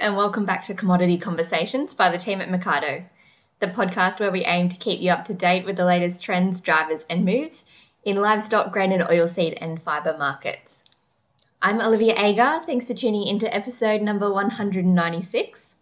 And 0.00 0.16
welcome 0.16 0.46
back 0.46 0.62
to 0.62 0.72
Commodity 0.72 1.18
Conversations 1.18 1.92
by 1.92 2.08
the 2.08 2.16
team 2.16 2.40
at 2.40 2.48
Mecardo, 2.48 3.04
the 3.58 3.66
podcast 3.66 4.18
where 4.18 4.30
we 4.30 4.42
aim 4.46 4.70
to 4.70 4.78
keep 4.78 4.98
you 4.98 5.10
up 5.10 5.26
to 5.26 5.34
date 5.34 5.66
with 5.66 5.76
the 5.76 5.84
latest 5.84 6.22
trends, 6.22 6.62
drivers, 6.62 7.04
and 7.10 7.22
moves 7.22 7.66
in 8.02 8.16
livestock, 8.16 8.72
grain 8.72 8.92
and 8.92 9.02
oilseed, 9.02 9.58
and 9.60 9.82
fibre 9.82 10.16
markets. 10.16 10.84
I'm 11.60 11.82
Olivia 11.82 12.14
Agar. 12.16 12.62
Thanks 12.64 12.86
for 12.86 12.94
tuning 12.94 13.26
into 13.26 13.54
episode 13.54 14.00
number 14.00 14.32
196. 14.32 15.74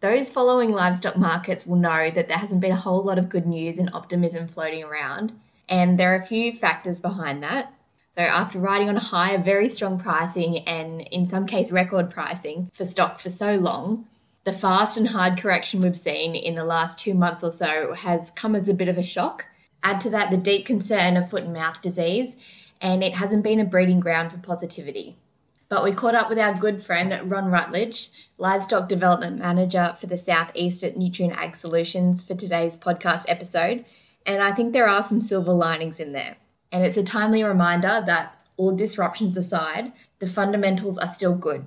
Those 0.00 0.30
following 0.30 0.70
livestock 0.70 1.16
markets 1.16 1.66
will 1.66 1.74
know 1.74 2.10
that 2.10 2.28
there 2.28 2.38
hasn't 2.38 2.60
been 2.60 2.70
a 2.70 2.76
whole 2.76 3.02
lot 3.02 3.18
of 3.18 3.28
good 3.28 3.44
news 3.44 3.80
and 3.80 3.90
optimism 3.92 4.46
floating 4.46 4.84
around, 4.84 5.32
and 5.68 5.98
there 5.98 6.12
are 6.12 6.22
a 6.22 6.24
few 6.24 6.52
factors 6.52 7.00
behind 7.00 7.42
that. 7.42 7.75
So, 8.16 8.22
after 8.22 8.58
riding 8.58 8.88
on 8.88 8.96
a 8.96 9.00
high 9.00 9.32
of 9.32 9.44
very 9.44 9.68
strong 9.68 9.98
pricing 9.98 10.58
and 10.60 11.02
in 11.02 11.26
some 11.26 11.46
case 11.46 11.70
record 11.70 12.10
pricing 12.10 12.70
for 12.72 12.86
stock 12.86 13.18
for 13.18 13.28
so 13.28 13.56
long, 13.56 14.06
the 14.44 14.54
fast 14.54 14.96
and 14.96 15.08
hard 15.08 15.38
correction 15.38 15.80
we've 15.80 15.98
seen 15.98 16.34
in 16.34 16.54
the 16.54 16.64
last 16.64 16.98
two 16.98 17.12
months 17.12 17.44
or 17.44 17.50
so 17.50 17.92
has 17.92 18.30
come 18.30 18.54
as 18.54 18.68
a 18.68 18.74
bit 18.74 18.88
of 18.88 18.96
a 18.96 19.02
shock. 19.02 19.44
Add 19.82 20.00
to 20.00 20.10
that 20.10 20.30
the 20.30 20.38
deep 20.38 20.64
concern 20.64 21.16
of 21.18 21.28
foot 21.28 21.42
and 21.42 21.52
mouth 21.52 21.82
disease, 21.82 22.36
and 22.80 23.04
it 23.04 23.14
hasn't 23.14 23.42
been 23.42 23.60
a 23.60 23.66
breeding 23.66 24.00
ground 24.00 24.32
for 24.32 24.38
positivity. 24.38 25.18
But 25.68 25.84
we 25.84 25.92
caught 25.92 26.14
up 26.14 26.30
with 26.30 26.38
our 26.38 26.54
good 26.54 26.82
friend 26.82 27.30
Ron 27.30 27.50
Rutledge, 27.50 28.10
Livestock 28.38 28.88
Development 28.88 29.36
Manager 29.36 29.94
for 29.98 30.06
the 30.06 30.16
Southeast 30.16 30.82
at 30.84 30.94
Nutrien 30.94 31.36
Ag 31.36 31.54
Solutions, 31.54 32.22
for 32.22 32.34
today's 32.34 32.76
podcast 32.76 33.24
episode, 33.28 33.84
and 34.24 34.42
I 34.42 34.52
think 34.52 34.72
there 34.72 34.88
are 34.88 35.02
some 35.02 35.20
silver 35.20 35.52
linings 35.52 36.00
in 36.00 36.12
there. 36.12 36.36
And 36.72 36.84
it's 36.84 36.96
a 36.96 37.02
timely 37.02 37.42
reminder 37.42 38.02
that 38.06 38.36
all 38.56 38.74
disruptions 38.74 39.36
aside, 39.36 39.92
the 40.18 40.26
fundamentals 40.26 40.98
are 40.98 41.08
still 41.08 41.36
good. 41.36 41.66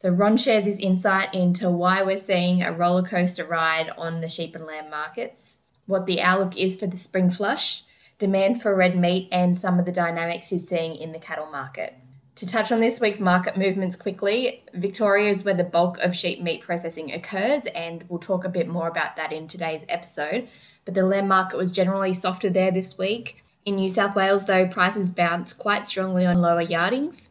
So, 0.00 0.10
Ron 0.10 0.36
shares 0.36 0.66
his 0.66 0.80
insight 0.80 1.32
into 1.32 1.70
why 1.70 2.02
we're 2.02 2.16
seeing 2.16 2.62
a 2.62 2.72
roller 2.72 3.02
coaster 3.02 3.44
ride 3.44 3.90
on 3.96 4.20
the 4.20 4.28
sheep 4.28 4.54
and 4.54 4.66
lamb 4.66 4.90
markets, 4.90 5.60
what 5.86 6.06
the 6.06 6.20
outlook 6.20 6.56
is 6.56 6.76
for 6.76 6.86
the 6.86 6.96
spring 6.96 7.30
flush, 7.30 7.84
demand 8.18 8.60
for 8.60 8.74
red 8.74 8.98
meat, 8.98 9.28
and 9.32 9.56
some 9.56 9.78
of 9.78 9.86
the 9.86 9.92
dynamics 9.92 10.48
he's 10.48 10.68
seeing 10.68 10.96
in 10.96 11.12
the 11.12 11.18
cattle 11.18 11.46
market. 11.46 11.94
To 12.36 12.46
touch 12.46 12.72
on 12.72 12.80
this 12.80 13.00
week's 13.00 13.20
market 13.20 13.56
movements 13.56 13.94
quickly, 13.94 14.64
Victoria 14.74 15.30
is 15.30 15.44
where 15.44 15.54
the 15.54 15.62
bulk 15.62 15.98
of 15.98 16.16
sheep 16.16 16.42
meat 16.42 16.62
processing 16.62 17.12
occurs, 17.12 17.66
and 17.66 18.04
we'll 18.08 18.18
talk 18.18 18.44
a 18.44 18.48
bit 18.48 18.66
more 18.66 18.88
about 18.88 19.14
that 19.16 19.32
in 19.32 19.46
today's 19.46 19.84
episode. 19.88 20.48
But 20.84 20.94
the 20.94 21.04
lamb 21.04 21.28
market 21.28 21.56
was 21.56 21.70
generally 21.70 22.12
softer 22.12 22.50
there 22.50 22.72
this 22.72 22.98
week, 22.98 23.43
in 23.64 23.76
New 23.76 23.88
South 23.88 24.14
Wales, 24.14 24.44
though, 24.44 24.66
prices 24.66 25.10
bounced 25.10 25.58
quite 25.58 25.86
strongly 25.86 26.26
on 26.26 26.40
lower 26.40 26.60
yardings. 26.60 27.30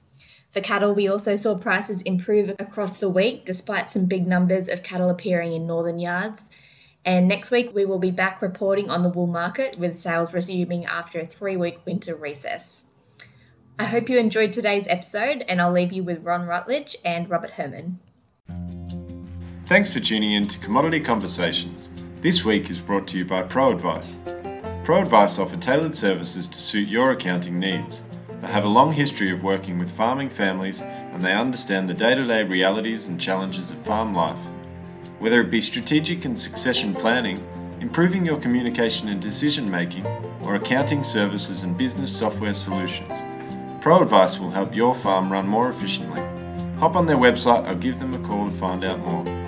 For 0.51 0.61
cattle, 0.61 0.93
we 0.93 1.07
also 1.07 1.35
saw 1.35 1.57
prices 1.57 2.01
improve 2.03 2.49
across 2.59 2.99
the 2.99 3.09
week 3.09 3.45
despite 3.45 3.89
some 3.89 4.05
big 4.05 4.27
numbers 4.27 4.69
of 4.69 4.83
cattle 4.83 5.09
appearing 5.09 5.53
in 5.53 5.65
northern 5.65 5.99
yards. 5.99 6.49
And 7.05 7.27
next 7.27 7.51
week, 7.51 7.73
we 7.73 7.85
will 7.85 7.99
be 7.99 8.11
back 8.11 8.41
reporting 8.41 8.89
on 8.89 9.01
the 9.01 9.09
wool 9.09 9.27
market 9.27 9.77
with 9.77 9.99
sales 9.99 10.33
resuming 10.33 10.85
after 10.85 11.19
a 11.19 11.25
three 11.25 11.57
week 11.57 11.85
winter 11.85 12.15
recess. 12.15 12.85
I 13.79 13.85
hope 13.85 14.09
you 14.09 14.19
enjoyed 14.19 14.53
today's 14.53 14.87
episode, 14.87 15.43
and 15.47 15.59
I'll 15.59 15.71
leave 15.71 15.91
you 15.91 16.03
with 16.03 16.23
Ron 16.23 16.45
Rutledge 16.45 16.95
and 17.03 17.29
Robert 17.29 17.51
Herrman. 17.51 17.95
Thanks 19.65 19.91
for 19.91 19.99
tuning 19.99 20.33
in 20.33 20.47
to 20.47 20.59
Commodity 20.59 20.99
Conversations. 20.99 21.89
This 22.21 22.45
week 22.45 22.69
is 22.69 22.77
brought 22.77 23.07
to 23.07 23.17
you 23.17 23.25
by 23.25 23.41
Pro 23.41 23.71
Advice. 23.71 24.17
ProAdvice 24.83 25.39
offer 25.39 25.55
tailored 25.55 25.95
services 25.95 26.45
to 26.49 26.61
suit 26.61 26.89
your 26.89 27.11
accounting 27.11 27.57
needs. 27.57 28.03
They 28.41 28.47
have 28.47 28.65
a 28.65 28.67
long 28.67 28.91
history 28.91 29.31
of 29.31 29.41
working 29.41 29.79
with 29.79 29.89
farming 29.89 30.29
families 30.29 30.81
and 30.81 31.21
they 31.21 31.31
understand 31.31 31.87
the 31.87 31.93
day 31.93 32.13
to 32.15 32.25
day 32.25 32.43
realities 32.43 33.07
and 33.07 33.17
challenges 33.19 33.71
of 33.71 33.77
farm 33.77 34.13
life. 34.13 34.37
Whether 35.19 35.39
it 35.39 35.49
be 35.49 35.61
strategic 35.61 36.25
and 36.25 36.37
succession 36.37 36.93
planning, 36.93 37.41
improving 37.79 38.25
your 38.25 38.41
communication 38.41 39.07
and 39.07 39.21
decision 39.21 39.71
making, 39.71 40.05
or 40.43 40.55
accounting 40.55 41.01
services 41.01 41.63
and 41.63 41.77
business 41.77 42.13
software 42.13 42.53
solutions, 42.53 43.21
ProAdvice 43.79 44.37
will 44.37 44.49
help 44.49 44.75
your 44.75 44.93
farm 44.93 45.31
run 45.31 45.47
more 45.47 45.69
efficiently. 45.69 46.21
Hop 46.79 46.97
on 46.97 47.05
their 47.05 47.15
website 47.15 47.71
or 47.71 47.75
give 47.75 47.99
them 47.99 48.13
a 48.13 48.19
call 48.27 48.49
to 48.49 48.51
find 48.51 48.83
out 48.83 48.99
more. 48.99 49.42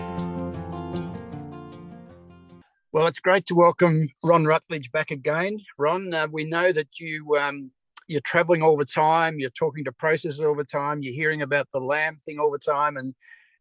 Well, 2.95 3.07
it's 3.07 3.19
great 3.19 3.45
to 3.47 3.55
welcome 3.55 4.07
Ron 4.23 4.45
Rutledge 4.45 4.89
back 4.89 5.11
again. 5.11 5.59
Ron, 5.77 6.13
uh, 6.13 6.29
we 6.31 6.45
know 6.45 6.71
that 6.71 6.97
you 6.97 7.35
um, 7.37 7.71
you're 8.07 8.21
traveling 8.21 8.61
all 8.61 8.77
the 8.77 8.85
time. 8.85 9.37
You're 9.37 9.49
talking 9.49 9.83
to 9.83 9.91
processors 9.91 10.47
all 10.47 10.55
the 10.55 10.63
time. 10.63 11.01
You're 11.01 11.13
hearing 11.13 11.41
about 11.41 11.67
the 11.73 11.81
lamb 11.81 12.15
thing 12.15 12.39
all 12.39 12.49
the 12.49 12.57
time, 12.57 12.95
and 12.95 13.13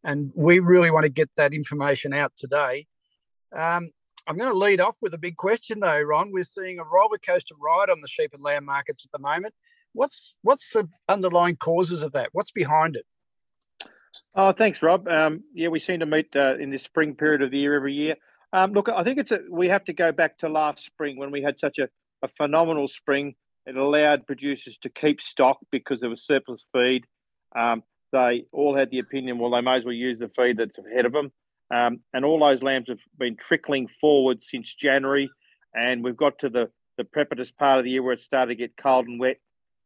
and 0.05 0.31
we 0.37 0.59
really 0.59 0.89
want 0.89 1.03
to 1.03 1.09
get 1.09 1.29
that 1.35 1.53
information 1.53 2.13
out 2.13 2.31
today. 2.37 2.87
Um, 3.51 3.89
I'm 4.25 4.37
going 4.37 4.53
to 4.53 4.57
lead 4.57 4.79
off 4.79 4.99
with 5.01 5.13
a 5.13 5.17
big 5.17 5.35
question, 5.35 5.81
though, 5.81 5.99
Ron. 5.99 6.31
We're 6.31 6.43
seeing 6.43 6.79
a 6.79 6.85
roller 6.85 7.17
coaster 7.17 7.55
ride 7.61 7.89
on 7.89 7.99
the 7.99 8.07
sheep 8.07 8.31
and 8.33 8.41
lamb 8.41 8.63
markets 8.63 9.03
at 9.03 9.11
the 9.11 9.19
moment. 9.19 9.53
What's 9.91 10.37
what's 10.43 10.69
the 10.69 10.87
underlying 11.09 11.57
causes 11.57 12.03
of 12.03 12.13
that? 12.13 12.29
What's 12.31 12.51
behind 12.51 12.95
it? 12.95 13.05
Oh, 14.33 14.53
thanks, 14.53 14.81
Rob. 14.81 15.09
Um, 15.09 15.43
yeah, 15.53 15.67
we 15.67 15.81
seem 15.81 15.99
to 15.99 16.05
meet 16.05 16.33
uh, 16.37 16.55
in 16.57 16.69
this 16.69 16.83
spring 16.83 17.15
period 17.15 17.41
of 17.41 17.51
the 17.51 17.57
year 17.57 17.75
every 17.75 17.95
year. 17.95 18.15
Um, 18.55 18.71
look, 18.71 18.87
I 18.87 19.03
think 19.03 19.19
it's 19.19 19.31
a, 19.31 19.41
we 19.49 19.67
have 19.67 19.83
to 19.83 19.93
go 19.93 20.13
back 20.13 20.37
to 20.37 20.47
last 20.47 20.85
spring 20.85 21.17
when 21.17 21.29
we 21.29 21.41
had 21.41 21.59
such 21.59 21.77
a, 21.77 21.89
a 22.23 22.29
phenomenal 22.37 22.87
spring. 22.87 23.35
It 23.65 23.75
allowed 23.75 24.25
producers 24.25 24.77
to 24.83 24.89
keep 24.89 25.19
stock 25.19 25.57
because 25.73 25.99
there 25.99 26.09
was 26.09 26.25
surplus 26.25 26.65
feed. 26.71 27.03
Um, 27.53 27.83
they 28.13 28.45
all 28.53 28.73
had 28.73 28.91
the 28.91 28.99
opinion, 28.99 29.39
well, 29.39 29.51
they 29.51 29.59
may 29.59 29.75
as 29.75 29.83
well 29.83 29.93
use 29.93 30.19
the 30.19 30.29
feed 30.29 30.55
that's 30.55 30.77
ahead 30.77 31.05
of 31.05 31.11
them. 31.11 31.33
Um, 31.69 31.99
and 32.13 32.23
all 32.23 32.39
those 32.39 32.63
lambs 32.63 32.87
have 32.87 33.01
been 33.19 33.35
trickling 33.35 33.89
forward 33.99 34.41
since 34.41 34.73
January. 34.73 35.29
And 35.73 36.01
we've 36.01 36.15
got 36.15 36.39
to 36.39 36.49
the, 36.49 36.69
the 36.97 37.03
precipitous 37.03 37.51
part 37.51 37.79
of 37.79 37.83
the 37.83 37.91
year 37.91 38.03
where 38.03 38.13
it 38.13 38.21
started 38.21 38.53
to 38.53 38.55
get 38.55 38.77
cold 38.81 39.05
and 39.05 39.19
wet. 39.19 39.35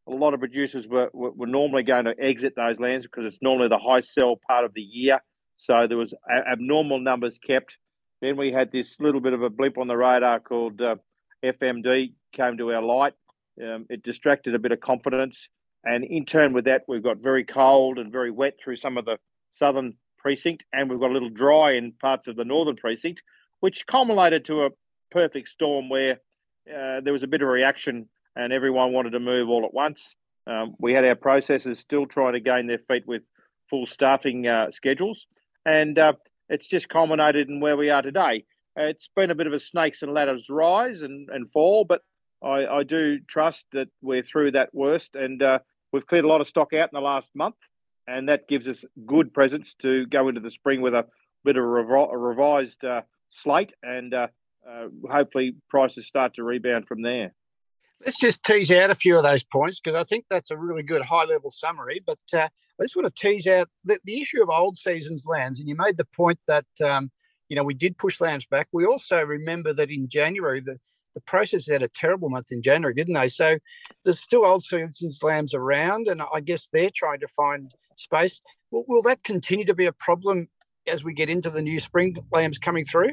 A 0.07 0.12
lot 0.12 0.36
of 0.36 0.41
producers 0.41 0.88
were, 0.88 1.09
were, 1.12 1.31
were 1.31 1.47
normally 1.47 1.81
going 1.81 2.06
to 2.06 2.13
exit 2.19 2.53
those 2.56 2.80
lambs 2.80 3.06
because 3.06 3.25
it's 3.25 3.41
normally 3.41 3.69
the 3.69 3.80
high 3.80 4.01
sell 4.01 4.40
part 4.47 4.63
of 4.63 4.75
the 4.75 4.81
year. 4.81 5.22
So 5.57 5.88
there 5.88 5.97
was 5.97 6.13
abnormal 6.30 7.00
numbers 7.00 7.40
kept. 7.40 7.75
Then 8.22 8.38
we 8.38 8.52
had 8.52 8.72
this 8.72 9.00
little 9.00 9.22
bit 9.22 9.34
of 9.34 9.41
a 9.41 9.50
blip 9.50 9.78
on 9.78 9.88
the 9.88 9.96
radar 9.96 10.40
called 10.40 10.81
uh, 10.81 10.96
FMD 11.44 12.13
came 12.34 12.57
to 12.57 12.74
our 12.74 12.81
light. 12.81 13.13
Um, 13.62 13.85
it 13.90 14.03
distracted 14.03 14.56
a 14.56 14.59
bit 14.59 14.72
of 14.72 14.80
confidence. 14.80 15.50
And 15.84 16.03
in 16.03 16.25
turn 16.25 16.53
with 16.53 16.66
that, 16.66 16.84
we've 16.88 17.03
got 17.03 17.18
very 17.18 17.46
cold 17.46 17.97
and 17.97 18.12
very 18.12 18.31
wet 18.31 18.59
through 18.62 18.75
some 18.75 18.97
of 18.97 19.06
the 19.06 19.18
southern 19.52 19.96
precinct, 20.18 20.66
and 20.74 20.90
we've 20.90 21.00
got 21.00 21.09
a 21.09 21.13
little 21.13 21.30
dry 21.30 21.74
in 21.74 21.94
parts 21.94 22.28
of 22.28 22.35
the 22.35 22.44
northern 22.44 22.75
precinct, 22.75 23.22
which 23.62 23.88
culminated 23.88 24.46
to 24.46 24.66
a 24.66 24.69
perfect 25.12 25.50
storm 25.50 25.90
where 25.90 26.19
uh, 26.69 27.00
there 27.01 27.13
was 27.13 27.24
a 27.24 27.28
bit 27.28 27.41
of 27.41 27.47
reaction 27.47 28.07
and 28.36 28.53
everyone 28.53 28.94
wanted 28.94 29.12
to 29.12 29.19
move 29.19 29.50
all 29.50 29.66
at 29.66 29.74
once. 29.74 30.16
Um, 30.46 30.75
we 30.80 30.94
had 30.94 31.06
our 31.06 31.16
processors 31.16 31.78
still 31.78 32.06
trying 32.06 32.34
to 32.34 32.40
gain 32.40 32.68
their 32.68 32.80
feet 32.80 33.07
with 33.07 33.24
full 33.69 33.86
staffing 33.86 34.47
uh, 34.47 34.72
schedules. 34.72 35.28
And 35.66 35.97
uh, 35.97 36.13
it's 36.49 36.67
just 36.67 36.89
culminated 36.89 37.49
in 37.49 37.59
where 37.59 37.77
we 37.77 37.89
are 37.89 38.01
today. 38.01 38.45
It's 38.75 39.09
been 39.15 39.31
a 39.31 39.35
bit 39.35 39.47
of 39.47 39.53
a 39.53 39.59
snakes 39.59 40.01
and 40.01 40.13
ladders 40.13 40.49
rise 40.49 41.01
and, 41.01 41.29
and 41.29 41.51
fall, 41.51 41.85
but 41.85 42.01
I, 42.43 42.65
I 42.65 42.83
do 42.83 43.19
trust 43.19 43.65
that 43.73 43.89
we're 44.01 44.23
through 44.23 44.51
that 44.51 44.73
worst 44.73 45.15
and 45.15 45.41
uh, 45.41 45.59
we've 45.91 46.07
cleared 46.07 46.25
a 46.25 46.29
lot 46.29 46.41
of 46.41 46.47
stock 46.47 46.73
out 46.73 46.89
in 46.91 46.97
the 46.97 47.01
last 47.01 47.29
month, 47.35 47.55
and 48.07 48.29
that 48.29 48.47
gives 48.47 48.68
us 48.68 48.85
good 49.06 49.33
presence 49.33 49.75
to 49.81 50.06
go 50.07 50.29
into 50.29 50.41
the 50.41 50.51
spring 50.51 50.81
with 50.81 50.94
a 50.94 51.06
bit 51.44 51.57
of 51.57 51.63
a, 51.63 51.68
a 51.68 52.18
revised 52.18 52.83
uh, 52.83 53.01
slate, 53.29 53.74
and 53.83 54.13
uh, 54.13 54.27
uh 54.68 54.88
hopefully 55.09 55.56
prices 55.69 56.07
start 56.07 56.35
to 56.35 56.44
rebound 56.44 56.88
from 56.88 57.01
there. 57.01 57.33
Let's 58.06 58.19
just 58.19 58.44
tease 58.44 58.72
out 58.72 58.90
a 58.90 58.96
few 58.96 59.18
of 59.18 59.24
those 59.24 59.44
points 59.44 59.80
because 59.80 60.00
I 60.00 60.04
think 60.04 60.25
that's 60.30 60.51
a 60.51 60.57
really 60.57 60.84
good 60.84 61.04
high 61.04 61.25
level 61.25 61.50
summary. 61.50 62.01
But 62.06 62.19
uh, 62.34 62.48
I 62.80 62.84
just 62.84 62.96
want 62.96 63.13
to 63.13 63.22
tease 63.22 63.46
out 63.46 63.68
the, 63.84 64.00
the, 64.06 64.22
issue 64.22 64.42
of 64.42 64.50
old 64.50 64.78
seasons 64.78 65.25
lambs. 65.28 65.60
And 65.60 65.68
you 65.68 65.75
made 65.75 65.98
the 65.98 66.06
point 66.06 66.40
that, 66.48 66.66
um, 66.84 67.12
you 67.50 67.56
know, 67.56 67.63
we 67.63 67.74
did 67.74 67.98
push 67.98 68.22
lambs 68.22 68.46
back. 68.46 68.69
We 68.72 68.86
also 68.86 69.22
remember 69.22 69.74
that 69.74 69.90
in 69.90 70.07
January, 70.07 70.62
the, 70.62 70.80
the 71.13 71.22
process 71.22 71.68
had 71.68 71.84
a 71.84 71.90
terrible 71.90 72.30
month 72.30 72.51
in 72.51 72.62
January, 72.62 72.94
didn't 72.94 73.16
they? 73.16 73.28
So 73.28 73.57
there's 74.06 74.19
still 74.19 74.46
old 74.46 74.63
seasons 74.63 75.22
lambs 75.22 75.54
around. 75.54 76.07
And 76.07 76.22
I 76.22 76.40
guess 76.40 76.69
they're 76.72 76.92
trying 76.96 77.19
to 77.19 77.28
find 77.28 77.74
space. 77.96 78.42
Will, 78.72 78.86
will 78.88 79.01
that 79.04 79.24
continue 79.24 79.66
to 79.66 79.75
be 79.75 79.88
a 79.88 79.94
problem 79.94 80.48
as 80.88 81.04
we 81.04 81.13
get 81.13 81.30
into 81.30 81.50
the 81.50 81.62
new 81.62 81.81
spring 81.81 82.16
lambs 82.31 82.57
coming 82.57 82.86
through? 82.86 83.12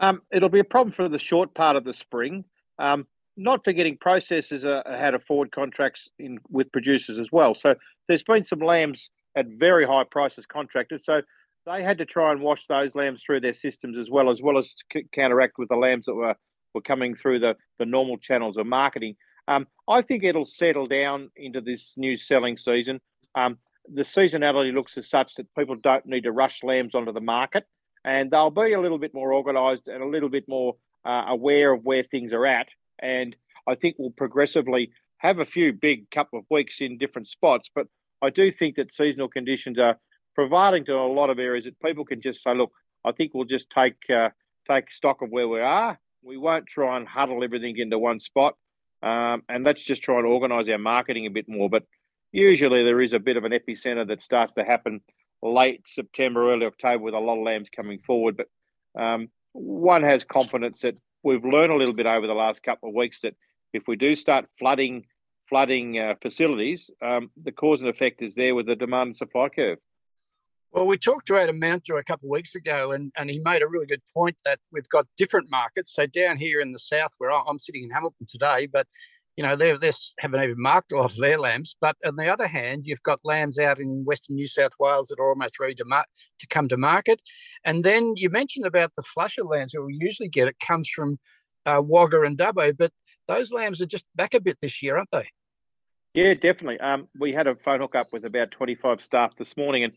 Um, 0.00 0.22
it'll 0.32 0.48
be 0.48 0.58
a 0.58 0.64
problem 0.64 0.92
for 0.92 1.08
the 1.08 1.20
short 1.20 1.54
part 1.54 1.76
of 1.76 1.84
the 1.84 1.94
spring. 1.94 2.44
Um, 2.80 3.06
not 3.36 3.64
forgetting 3.64 3.96
processors 3.96 4.64
are, 4.64 4.82
had 4.96 5.14
a 5.14 5.18
forward 5.18 5.52
contracts 5.52 6.08
in 6.18 6.38
with 6.50 6.70
producers 6.72 7.18
as 7.18 7.32
well. 7.32 7.54
So 7.54 7.74
there's 8.08 8.22
been 8.22 8.44
some 8.44 8.60
lambs 8.60 9.10
at 9.36 9.46
very 9.46 9.86
high 9.86 10.04
prices 10.04 10.46
contracted. 10.46 11.02
So 11.02 11.22
they 11.66 11.82
had 11.82 11.98
to 11.98 12.04
try 12.04 12.32
and 12.32 12.40
wash 12.40 12.66
those 12.66 12.94
lambs 12.94 13.22
through 13.22 13.40
their 13.40 13.54
systems 13.54 13.96
as 13.96 14.10
well, 14.10 14.30
as 14.30 14.42
well 14.42 14.58
as 14.58 14.74
c- 14.92 15.06
counteract 15.12 15.58
with 15.58 15.68
the 15.68 15.76
lambs 15.76 16.06
that 16.06 16.14
were, 16.14 16.34
were 16.74 16.80
coming 16.80 17.14
through 17.14 17.38
the, 17.38 17.56
the 17.78 17.86
normal 17.86 18.18
channels 18.18 18.56
of 18.56 18.66
marketing. 18.66 19.16
Um, 19.48 19.66
I 19.88 20.02
think 20.02 20.24
it'll 20.24 20.46
settle 20.46 20.86
down 20.86 21.30
into 21.36 21.60
this 21.60 21.94
new 21.96 22.16
selling 22.16 22.56
season. 22.56 23.00
Um, 23.34 23.58
the 23.92 24.02
seasonality 24.02 24.72
looks 24.72 24.96
as 24.96 25.08
such 25.08 25.34
that 25.36 25.52
people 25.56 25.76
don't 25.76 26.06
need 26.06 26.24
to 26.24 26.32
rush 26.32 26.62
lambs 26.62 26.94
onto 26.94 27.12
the 27.12 27.20
market, 27.20 27.64
and 28.04 28.30
they'll 28.30 28.50
be 28.50 28.72
a 28.72 28.80
little 28.80 28.98
bit 28.98 29.14
more 29.14 29.32
organised 29.32 29.88
and 29.88 30.02
a 30.02 30.06
little 30.06 30.28
bit 30.28 30.48
more 30.48 30.76
uh, 31.04 31.24
aware 31.28 31.72
of 31.72 31.84
where 31.84 32.04
things 32.04 32.32
are 32.32 32.46
at. 32.46 32.68
And 33.02 33.36
I 33.66 33.74
think 33.74 33.96
we'll 33.98 34.10
progressively 34.10 34.92
have 35.18 35.38
a 35.38 35.44
few 35.44 35.72
big 35.72 36.10
couple 36.10 36.38
of 36.38 36.46
weeks 36.50 36.80
in 36.80 36.98
different 36.98 37.28
spots, 37.28 37.70
but 37.74 37.86
I 38.22 38.30
do 38.30 38.50
think 38.50 38.76
that 38.76 38.92
seasonal 38.92 39.28
conditions 39.28 39.78
are 39.78 39.98
providing 40.34 40.84
to 40.86 40.94
a 40.94 41.12
lot 41.12 41.30
of 41.30 41.38
areas 41.38 41.64
that 41.64 41.78
people 41.80 42.04
can 42.04 42.20
just 42.20 42.42
say, 42.42 42.54
look, 42.54 42.72
I 43.04 43.12
think 43.12 43.32
we'll 43.34 43.44
just 43.44 43.68
take 43.70 44.08
uh, 44.08 44.30
take 44.70 44.90
stock 44.90 45.22
of 45.22 45.30
where 45.30 45.48
we 45.48 45.60
are. 45.60 45.98
We 46.22 46.36
won't 46.36 46.66
try 46.66 46.96
and 46.96 47.06
huddle 47.06 47.42
everything 47.42 47.76
into 47.78 47.98
one 47.98 48.20
spot, 48.20 48.56
um, 49.02 49.42
and 49.48 49.64
let's 49.64 49.82
just 49.82 50.02
try 50.02 50.18
and 50.18 50.26
organise 50.26 50.68
our 50.68 50.78
marketing 50.78 51.26
a 51.26 51.30
bit 51.30 51.48
more. 51.48 51.68
But 51.68 51.84
usually 52.30 52.84
there 52.84 53.00
is 53.00 53.12
a 53.12 53.18
bit 53.18 53.36
of 53.36 53.44
an 53.44 53.52
epicenter 53.52 54.06
that 54.06 54.22
starts 54.22 54.52
to 54.54 54.64
happen 54.64 55.00
late 55.42 55.82
September, 55.86 56.52
early 56.52 56.66
October, 56.66 57.02
with 57.02 57.14
a 57.14 57.18
lot 57.18 57.38
of 57.38 57.44
lambs 57.44 57.68
coming 57.68 57.98
forward. 57.98 58.36
But 58.36 58.48
um, 59.00 59.28
one 59.52 60.04
has 60.04 60.24
confidence 60.24 60.80
that 60.80 60.96
we've 61.22 61.44
learned 61.44 61.72
a 61.72 61.76
little 61.76 61.94
bit 61.94 62.06
over 62.06 62.26
the 62.26 62.34
last 62.34 62.62
couple 62.62 62.88
of 62.88 62.94
weeks 62.94 63.20
that 63.20 63.34
if 63.72 63.86
we 63.86 63.96
do 63.96 64.14
start 64.14 64.46
flooding 64.58 65.06
flooding 65.48 65.98
uh, 65.98 66.14
facilities, 66.22 66.90
um, 67.02 67.30
the 67.42 67.52
cause 67.52 67.82
and 67.82 67.90
effect 67.90 68.22
is 68.22 68.34
there 68.34 68.54
with 68.54 68.66
the 68.66 68.74
demand 68.76 69.08
and 69.08 69.16
supply 69.16 69.48
curve. 69.50 69.78
Well, 70.70 70.86
we 70.86 70.96
talked 70.96 71.26
to 71.26 71.36
Adam 71.36 71.58
Mountjoy 71.58 71.98
a 71.98 72.04
couple 72.04 72.28
of 72.28 72.30
weeks 72.30 72.54
ago, 72.54 72.92
and, 72.92 73.12
and 73.18 73.28
he 73.28 73.38
made 73.38 73.60
a 73.60 73.68
really 73.68 73.84
good 73.84 74.00
point 74.14 74.36
that 74.46 74.60
we've 74.70 74.88
got 74.88 75.06
different 75.18 75.50
markets. 75.50 75.92
So 75.92 76.06
down 76.06 76.38
here 76.38 76.62
in 76.62 76.72
the 76.72 76.78
south, 76.78 77.10
where 77.18 77.30
I'm 77.30 77.58
sitting 77.58 77.84
in 77.84 77.90
Hamilton 77.90 78.24
today, 78.26 78.66
but 78.66 78.86
you 79.36 79.42
know 79.42 79.56
they 79.56 79.68
haven't 80.18 80.42
even 80.42 80.60
marked 80.60 80.92
a 80.92 80.96
lot 80.96 81.12
of 81.12 81.16
their 81.16 81.38
lambs. 81.38 81.74
But 81.80 81.96
on 82.04 82.16
the 82.16 82.28
other 82.28 82.46
hand, 82.46 82.82
you've 82.86 83.02
got 83.02 83.20
lambs 83.24 83.58
out 83.58 83.78
in 83.78 84.04
Western 84.04 84.36
New 84.36 84.46
South 84.46 84.72
Wales 84.78 85.08
that 85.08 85.18
are 85.18 85.28
almost 85.28 85.58
ready 85.58 85.74
to 85.76 85.84
mar- 85.84 86.06
to 86.38 86.46
come 86.46 86.68
to 86.68 86.76
market. 86.76 87.20
And 87.64 87.84
then 87.84 88.14
you 88.16 88.30
mentioned 88.30 88.66
about 88.66 88.92
the 88.96 89.02
flusher 89.02 89.44
lambs 89.44 89.72
that 89.72 89.82
we 89.82 89.96
usually 90.00 90.28
get. 90.28 90.48
It 90.48 90.60
comes 90.60 90.88
from 90.88 91.18
uh, 91.64 91.82
Wagga 91.84 92.22
and 92.22 92.36
Dubbo, 92.36 92.76
but 92.76 92.92
those 93.28 93.52
lambs 93.52 93.80
are 93.80 93.86
just 93.86 94.04
back 94.14 94.34
a 94.34 94.40
bit 94.40 94.58
this 94.60 94.82
year, 94.82 94.96
aren't 94.96 95.10
they? 95.10 95.28
Yeah, 96.14 96.34
definitely. 96.34 96.78
Um, 96.80 97.08
we 97.18 97.32
had 97.32 97.46
a 97.46 97.56
phone 97.56 97.80
hook 97.80 97.94
up 97.94 98.08
with 98.12 98.24
about 98.26 98.50
25 98.50 99.00
staff 99.00 99.34
this 99.36 99.56
morning, 99.56 99.84
and 99.84 99.92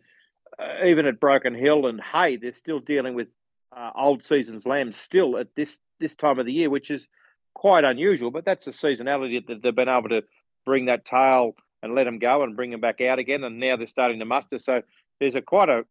uh, 0.57 0.85
even 0.85 1.05
at 1.05 1.19
Broken 1.19 1.53
Hill 1.53 1.87
and 1.87 1.99
Hay, 2.01 2.37
they're 2.37 2.53
still 2.53 2.79
dealing 2.79 3.15
with 3.15 3.27
uh, 3.75 3.91
old 3.95 4.25
season's 4.25 4.65
lambs 4.65 4.95
still 4.95 5.37
at 5.37 5.47
this 5.55 5.77
this 5.99 6.15
time 6.15 6.39
of 6.39 6.45
the 6.45 6.53
year, 6.53 6.69
which 6.69 6.91
is 6.91 7.07
quite 7.55 7.83
unusual. 7.83 8.29
But 8.29 8.45
that's 8.45 8.65
the 8.65 8.71
seasonality 8.71 9.47
that 9.47 9.63
they've 9.63 9.73
been 9.73 9.89
able 9.89 10.09
to 10.09 10.23
bring 10.65 10.85
that 10.85 11.05
tail 11.05 11.55
and 11.81 11.95
let 11.95 12.03
them 12.03 12.19
go 12.19 12.43
and 12.43 12.55
bring 12.55 12.69
them 12.69 12.81
back 12.81 13.01
out 13.01 13.19
again, 13.19 13.43
and 13.43 13.59
now 13.59 13.75
they're 13.75 13.87
starting 13.87 14.19
to 14.19 14.25
muster. 14.25 14.59
So 14.59 14.83
there's 15.19 15.35
a 15.35 15.41
quite 15.41 15.69
a 15.69 15.85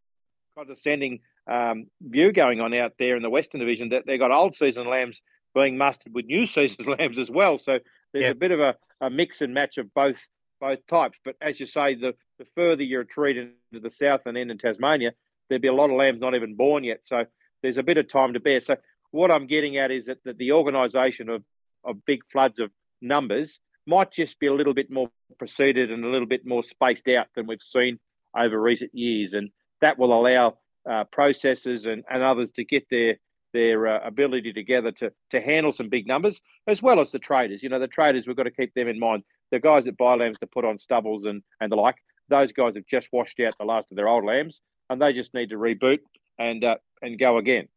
condescending 0.57 1.19
um, 1.47 1.87
view 2.01 2.31
going 2.31 2.61
on 2.61 2.73
out 2.73 2.93
there 2.97 3.15
in 3.15 3.21
the 3.21 3.29
Western 3.29 3.59
Division 3.59 3.89
that 3.89 4.05
they've 4.05 4.19
got 4.19 4.31
old 4.31 4.55
season 4.55 4.87
lambs 4.89 5.21
being 5.53 5.77
mustered 5.77 6.13
with 6.13 6.25
new 6.25 6.45
season 6.45 6.85
lambs 6.85 7.19
as 7.19 7.29
well. 7.29 7.57
So 7.57 7.79
there's 8.13 8.23
yep. 8.23 8.35
a 8.35 8.39
bit 8.39 8.51
of 8.51 8.59
a, 8.59 8.75
a 9.01 9.09
mix 9.09 9.41
and 9.41 9.53
match 9.53 9.77
of 9.77 9.93
both 9.93 10.25
both 10.59 10.85
types. 10.87 11.17
But 11.23 11.35
as 11.41 11.59
you 11.59 11.65
say, 11.65 11.95
the, 11.95 12.15
the 12.39 12.45
further 12.55 12.83
you 12.83 12.99
retreat 12.99 13.37
into 13.37 13.81
the 13.81 13.91
south 13.91 14.21
and 14.25 14.37
end 14.37 14.51
in 14.51 14.57
Tasmania, 14.57 15.13
there'd 15.49 15.61
be 15.61 15.67
a 15.67 15.73
lot 15.73 15.89
of 15.89 15.97
lambs 15.97 16.21
not 16.21 16.35
even 16.35 16.55
born 16.55 16.83
yet. 16.83 17.01
So 17.03 17.25
there's 17.61 17.77
a 17.77 17.83
bit 17.83 17.97
of 17.97 18.07
time 18.07 18.33
to 18.33 18.39
bear. 18.39 18.61
So 18.61 18.77
what 19.11 19.31
I'm 19.31 19.47
getting 19.47 19.77
at 19.77 19.91
is 19.91 20.05
that, 20.05 20.23
that 20.23 20.37
the 20.37 20.53
organisation 20.53 21.29
of, 21.29 21.43
of 21.85 22.05
big 22.05 22.21
floods 22.31 22.59
of 22.59 22.71
numbers 23.01 23.59
might 23.87 24.11
just 24.11 24.39
be 24.39 24.47
a 24.47 24.53
little 24.53 24.73
bit 24.73 24.89
more 24.89 25.09
preceded 25.37 25.91
and 25.91 26.03
a 26.03 26.09
little 26.09 26.27
bit 26.27 26.45
more 26.45 26.63
spaced 26.63 27.07
out 27.07 27.27
than 27.35 27.47
we've 27.47 27.61
seen 27.61 27.99
over 28.35 28.59
recent 28.59 28.93
years. 28.93 29.33
And 29.33 29.49
that 29.81 29.97
will 29.99 30.13
allow 30.13 30.57
uh, 30.89 31.05
processors 31.05 31.91
and, 31.91 32.03
and 32.09 32.23
others 32.23 32.51
to 32.51 32.63
get 32.63 32.87
their 32.89 33.17
their 33.53 33.87
uh, 33.87 34.05
ability 34.05 34.51
together 34.51 34.91
to 34.91 35.11
to 35.31 35.39
handle 35.39 35.71
some 35.71 35.87
big 35.89 36.07
numbers, 36.07 36.41
as 36.67 36.81
well 36.81 36.99
as 36.99 37.11
the 37.11 37.19
traders. 37.19 37.63
You 37.63 37.69
know, 37.69 37.79
the 37.79 37.87
traders 37.87 38.27
we've 38.27 38.35
got 38.35 38.43
to 38.43 38.51
keep 38.51 38.73
them 38.73 38.89
in 38.89 38.99
mind. 38.99 39.23
The 39.51 39.59
guys 39.59 39.85
that 39.85 39.97
buy 39.97 40.15
lambs 40.15 40.39
to 40.39 40.47
put 40.47 40.65
on 40.65 40.77
stubbles 40.77 41.25
and 41.25 41.41
and 41.61 41.71
the 41.71 41.77
like, 41.77 41.95
those 42.27 42.51
guys 42.51 42.75
have 42.75 42.85
just 42.85 43.09
washed 43.13 43.39
out 43.39 43.57
the 43.57 43.65
last 43.65 43.87
of 43.91 43.97
their 43.97 44.09
old 44.09 44.25
lambs, 44.25 44.61
and 44.89 45.01
they 45.01 45.13
just 45.13 45.33
need 45.33 45.51
to 45.51 45.55
reboot 45.55 45.99
and 46.37 46.63
uh, 46.63 46.77
and 47.01 47.17
go 47.17 47.37
again. 47.37 47.67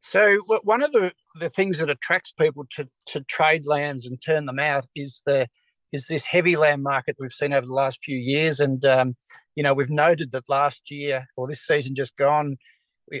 So 0.00 0.38
one 0.64 0.82
of 0.82 0.92
the, 0.92 1.12
the 1.38 1.50
things 1.50 1.78
that 1.78 1.90
attracts 1.90 2.32
people 2.32 2.64
to, 2.76 2.86
to 3.06 3.20
trade 3.22 3.66
lands 3.66 4.06
and 4.06 4.20
turn 4.20 4.46
them 4.46 4.58
out 4.58 4.86
is 4.94 5.22
the 5.26 5.48
is 5.92 6.06
this 6.06 6.24
heavy 6.24 6.56
lamb 6.56 6.82
market 6.82 7.16
we've 7.18 7.32
seen 7.32 7.52
over 7.52 7.66
the 7.66 7.72
last 7.72 7.98
few 8.04 8.16
years, 8.16 8.60
and 8.60 8.84
um, 8.84 9.16
you 9.56 9.62
know 9.62 9.74
we've 9.74 9.90
noted 9.90 10.30
that 10.30 10.48
last 10.48 10.90
year 10.90 11.26
or 11.36 11.48
this 11.48 11.66
season 11.66 11.96
just 11.96 12.16
gone, 12.16 12.56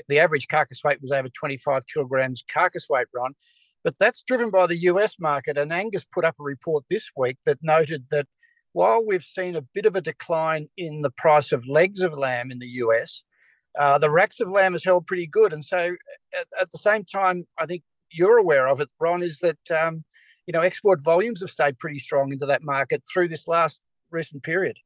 the 0.08 0.18
average 0.18 0.48
carcass 0.48 0.82
weight 0.84 1.00
was 1.00 1.12
over 1.12 1.28
25 1.28 1.82
kilograms 1.92 2.44
carcass 2.50 2.86
weight, 2.88 3.08
Ron. 3.14 3.34
But 3.82 3.98
that's 3.98 4.22
driven 4.22 4.50
by 4.50 4.66
the 4.66 4.76
US 4.82 5.18
market. 5.18 5.56
And 5.56 5.72
Angus 5.72 6.04
put 6.04 6.24
up 6.24 6.36
a 6.38 6.44
report 6.44 6.84
this 6.90 7.10
week 7.16 7.38
that 7.46 7.58
noted 7.62 8.06
that 8.10 8.26
while 8.72 9.04
we've 9.04 9.22
seen 9.22 9.56
a 9.56 9.62
bit 9.62 9.86
of 9.86 9.96
a 9.96 10.00
decline 10.00 10.68
in 10.76 11.02
the 11.02 11.10
price 11.10 11.50
of 11.50 11.66
legs 11.66 12.02
of 12.02 12.16
lamb 12.16 12.50
in 12.50 12.58
the 12.58 12.68
US, 12.68 13.24
uh, 13.78 13.98
the 13.98 14.10
racks 14.10 14.40
of 14.40 14.50
lamb 14.50 14.72
has 14.72 14.84
held 14.84 15.06
pretty 15.06 15.26
good. 15.26 15.52
And 15.52 15.64
so 15.64 15.94
at, 16.38 16.46
at, 16.60 16.70
the 16.70 16.78
same 16.78 17.04
time, 17.04 17.46
I 17.58 17.66
think 17.66 17.82
you're 18.10 18.38
aware 18.38 18.66
of 18.68 18.80
it, 18.80 18.88
Ron, 18.98 19.22
is 19.22 19.38
that, 19.38 19.70
um, 19.70 20.04
you 20.46 20.52
know, 20.52 20.60
export 20.60 21.02
volumes 21.02 21.40
have 21.40 21.50
stayed 21.50 21.78
pretty 21.78 21.98
strong 21.98 22.32
into 22.32 22.46
that 22.46 22.62
market 22.62 23.02
through 23.12 23.28
this 23.28 23.46
last 23.46 23.82
recent 24.10 24.42
period. 24.42 24.76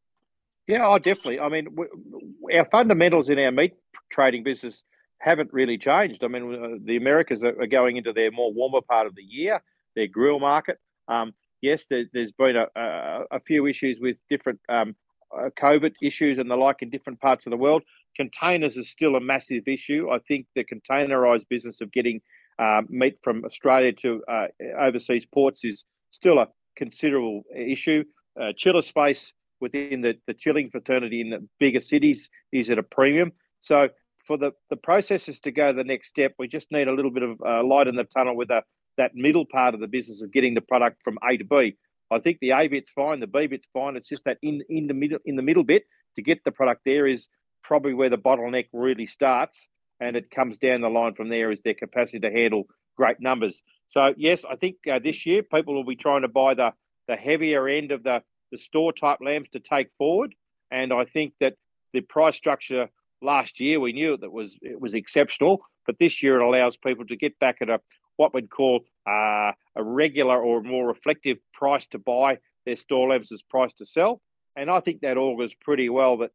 Yeah, 0.66 0.86
oh, 0.86 0.98
definitely. 0.98 1.40
I 1.40 1.48
mean, 1.48 1.68
we, 1.74 2.54
our 2.56 2.64
fundamentals 2.66 3.28
in 3.28 3.38
our 3.38 3.52
meat 3.52 3.74
trading 4.10 4.44
business 4.44 4.82
haven't 5.18 5.52
really 5.52 5.78
changed. 5.78 6.24
I 6.24 6.28
mean, 6.28 6.54
uh, 6.54 6.78
the 6.84 6.96
Americas 6.96 7.44
are 7.44 7.66
going 7.66 7.96
into 7.96 8.12
their 8.12 8.30
more 8.30 8.52
warmer 8.52 8.80
part 8.80 9.06
of 9.06 9.14
the 9.14 9.22
year, 9.22 9.62
their 9.94 10.06
grill 10.06 10.38
market. 10.38 10.78
Um, 11.08 11.34
yes, 11.60 11.84
there, 11.88 12.04
has 12.14 12.32
been 12.32 12.56
a, 12.56 12.66
a, 12.76 13.24
a, 13.32 13.40
few 13.40 13.66
issues 13.66 14.00
with 14.00 14.16
different 14.30 14.60
um, 14.68 14.94
uh, 15.36 15.50
COVID 15.58 15.94
issues 16.02 16.38
and 16.38 16.50
the 16.50 16.56
like 16.56 16.82
in 16.82 16.90
different 16.90 17.20
parts 17.20 17.46
of 17.46 17.50
the 17.50 17.56
world. 17.56 17.82
Containers 18.16 18.76
is 18.76 18.88
still 18.88 19.16
a 19.16 19.20
massive 19.20 19.66
issue. 19.66 20.10
I 20.10 20.18
think 20.18 20.46
the 20.54 20.64
containerized 20.64 21.48
business 21.48 21.80
of 21.80 21.92
getting 21.92 22.20
uh, 22.58 22.82
meat 22.88 23.18
from 23.22 23.44
Australia 23.44 23.92
to 23.92 24.22
uh, 24.28 24.46
overseas 24.78 25.26
ports 25.26 25.64
is 25.64 25.84
still 26.10 26.38
a 26.38 26.48
considerable 26.76 27.42
issue. 27.54 28.04
Uh, 28.40 28.52
chiller 28.56 28.82
space 28.82 29.32
within 29.60 30.00
the, 30.00 30.14
the 30.26 30.34
chilling 30.34 30.70
fraternity 30.70 31.20
in 31.20 31.30
the 31.30 31.46
bigger 31.58 31.80
cities 31.80 32.28
is 32.52 32.70
at 32.70 32.78
a 32.78 32.82
premium. 32.82 33.32
So 33.60 33.88
for 34.16 34.36
the, 34.36 34.52
the 34.70 34.76
processes 34.76 35.40
to 35.40 35.50
go 35.50 35.72
the 35.72 35.84
next 35.84 36.08
step, 36.08 36.34
we 36.38 36.48
just 36.48 36.70
need 36.72 36.88
a 36.88 36.92
little 36.92 37.10
bit 37.10 37.22
of 37.22 37.40
uh, 37.46 37.62
light 37.64 37.86
in 37.88 37.96
the 37.96 38.04
tunnel 38.04 38.36
with 38.36 38.50
a, 38.50 38.62
that 38.96 39.14
middle 39.14 39.44
part 39.44 39.74
of 39.74 39.80
the 39.80 39.86
business 39.86 40.22
of 40.22 40.32
getting 40.32 40.54
the 40.54 40.60
product 40.60 41.02
from 41.02 41.18
A 41.28 41.36
to 41.36 41.44
B. 41.44 41.76
I 42.10 42.18
think 42.18 42.38
the 42.40 42.50
A 42.50 42.68
bit's 42.68 42.90
fine, 42.92 43.20
the 43.20 43.26
B 43.26 43.46
bit's 43.46 43.66
fine. 43.72 43.96
It's 43.96 44.08
just 44.08 44.24
that 44.24 44.38
in 44.42 44.62
in 44.68 44.86
the 44.86 44.94
middle 44.94 45.18
in 45.24 45.36
the 45.36 45.42
middle 45.42 45.64
bit 45.64 45.84
to 46.16 46.22
get 46.22 46.44
the 46.44 46.52
product 46.52 46.82
there 46.84 47.06
is 47.06 47.28
probably 47.64 47.94
where 47.94 48.10
the 48.10 48.18
bottleneck 48.18 48.68
really 48.72 49.06
starts, 49.06 49.68
and 49.98 50.14
it 50.14 50.30
comes 50.30 50.58
down 50.58 50.82
the 50.82 50.88
line 50.88 51.14
from 51.14 51.30
there 51.30 51.50
is 51.50 51.62
their 51.62 51.74
capacity 51.74 52.20
to 52.20 52.30
handle 52.30 52.68
great 52.96 53.18
numbers. 53.18 53.62
So 53.88 54.14
yes, 54.16 54.44
I 54.44 54.54
think 54.56 54.76
uh, 54.88 55.00
this 55.00 55.26
year 55.26 55.42
people 55.42 55.74
will 55.74 55.84
be 55.84 55.96
trying 55.96 56.22
to 56.22 56.28
buy 56.28 56.54
the 56.54 56.72
the 57.08 57.16
heavier 57.16 57.66
end 57.66 57.90
of 57.90 58.04
the 58.04 58.22
the 58.52 58.58
store 58.58 58.92
type 58.92 59.18
lambs 59.20 59.48
to 59.50 59.60
take 59.60 59.88
forward, 59.98 60.34
and 60.70 60.92
I 60.92 61.04
think 61.04 61.34
that 61.40 61.54
the 61.92 62.02
price 62.02 62.36
structure 62.36 62.88
last 63.20 63.58
year 63.58 63.80
we 63.80 63.92
knew 63.92 64.16
that 64.16 64.30
was 64.30 64.56
it 64.62 64.80
was 64.80 64.94
exceptional, 64.94 65.62
but 65.86 65.98
this 65.98 66.22
year 66.22 66.40
it 66.40 66.44
allows 66.44 66.76
people 66.76 67.06
to 67.06 67.16
get 67.16 67.38
back 67.38 67.56
at 67.60 67.70
a 67.70 67.80
what 68.16 68.32
we'd 68.32 68.50
call 68.50 68.84
uh, 69.08 69.52
a 69.74 69.82
regular 69.82 70.40
or 70.40 70.62
more 70.62 70.86
reflective 70.86 71.38
price 71.52 71.86
to 71.88 71.98
buy 71.98 72.38
their 72.64 72.76
store 72.76 73.08
lambs 73.08 73.32
as 73.32 73.42
price 73.42 73.72
to 73.74 73.84
sell, 73.84 74.20
and 74.54 74.70
I 74.70 74.80
think 74.80 75.00
that 75.00 75.16
augurs 75.16 75.54
pretty 75.54 75.88
well 75.88 76.18
that 76.18 76.30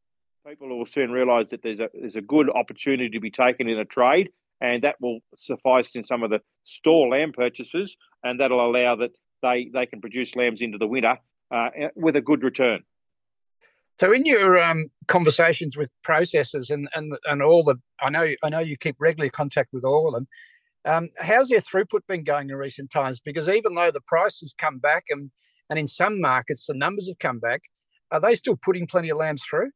people 0.48 0.70
will 0.70 0.86
soon 0.86 1.12
realise 1.12 1.50
that 1.50 1.62
there's 1.62 1.80
a 1.80 1.90
there's 1.94 2.16
a 2.16 2.22
good 2.22 2.50
opportunity 2.50 3.10
to 3.10 3.20
be 3.20 3.32
taken 3.32 3.68
in 3.68 3.80
a 3.80 3.86
trade, 3.86 4.30
and 4.62 4.84
that 4.84 4.96
will 5.00 5.20
suffice 5.38 5.96
in 5.96 6.04
some 6.04 6.24
of 6.24 6.30
the 6.30 6.42
store 6.64 7.10
lamb 7.10 7.32
purchases, 7.32 7.98
and 8.24 8.40
that'll 8.40 8.66
allow 8.66 8.96
that 8.96 9.12
they 9.42 9.70
they 9.74 9.86
can 9.86 10.02
produce 10.02 10.36
lambs 10.36 10.62
into 10.62 10.78
the 10.78 10.88
winter 10.88 11.18
uh, 11.52 11.70
with 11.96 12.16
a 12.16 12.22
good 12.22 12.44
return. 12.44 12.84
So, 14.00 14.14
in 14.14 14.26
your 14.26 14.58
um, 14.62 14.86
conversations 15.08 15.76
with 15.76 15.90
processors 16.08 16.70
and, 16.70 16.88
and 16.96 17.14
and 17.30 17.42
all 17.42 17.64
the, 17.64 17.76
I 18.02 18.10
know 18.10 18.34
I 18.44 18.50
know 18.50 18.60
you 18.60 18.78
keep 18.78 18.96
regular 19.00 19.30
contact 19.30 19.74
with 19.74 19.84
all 19.84 20.08
of 20.08 20.14
them. 20.14 20.28
Um, 20.86 21.10
how's 21.20 21.50
their 21.50 21.60
throughput 21.60 22.08
been 22.08 22.24
going 22.24 22.50
in 22.50 22.56
recent 22.56 22.90
times? 22.90 23.20
Because 23.20 23.50
even 23.50 23.76
though 23.76 23.92
the 23.92 24.02
prices 24.02 24.56
come 24.58 24.80
back 24.80 25.06
and 25.10 25.32
and 25.70 25.78
in 25.78 25.88
some 25.88 26.22
markets 26.22 26.66
the 26.66 26.74
numbers 26.74 27.10
have 27.10 27.20
come 27.20 27.40
back, 27.40 27.64
are 28.12 28.22
they 28.22 28.36
still 28.36 28.56
putting 28.56 28.88
plenty 28.88 29.10
of 29.10 29.18
lambs 29.18 29.44
through? 29.44 29.72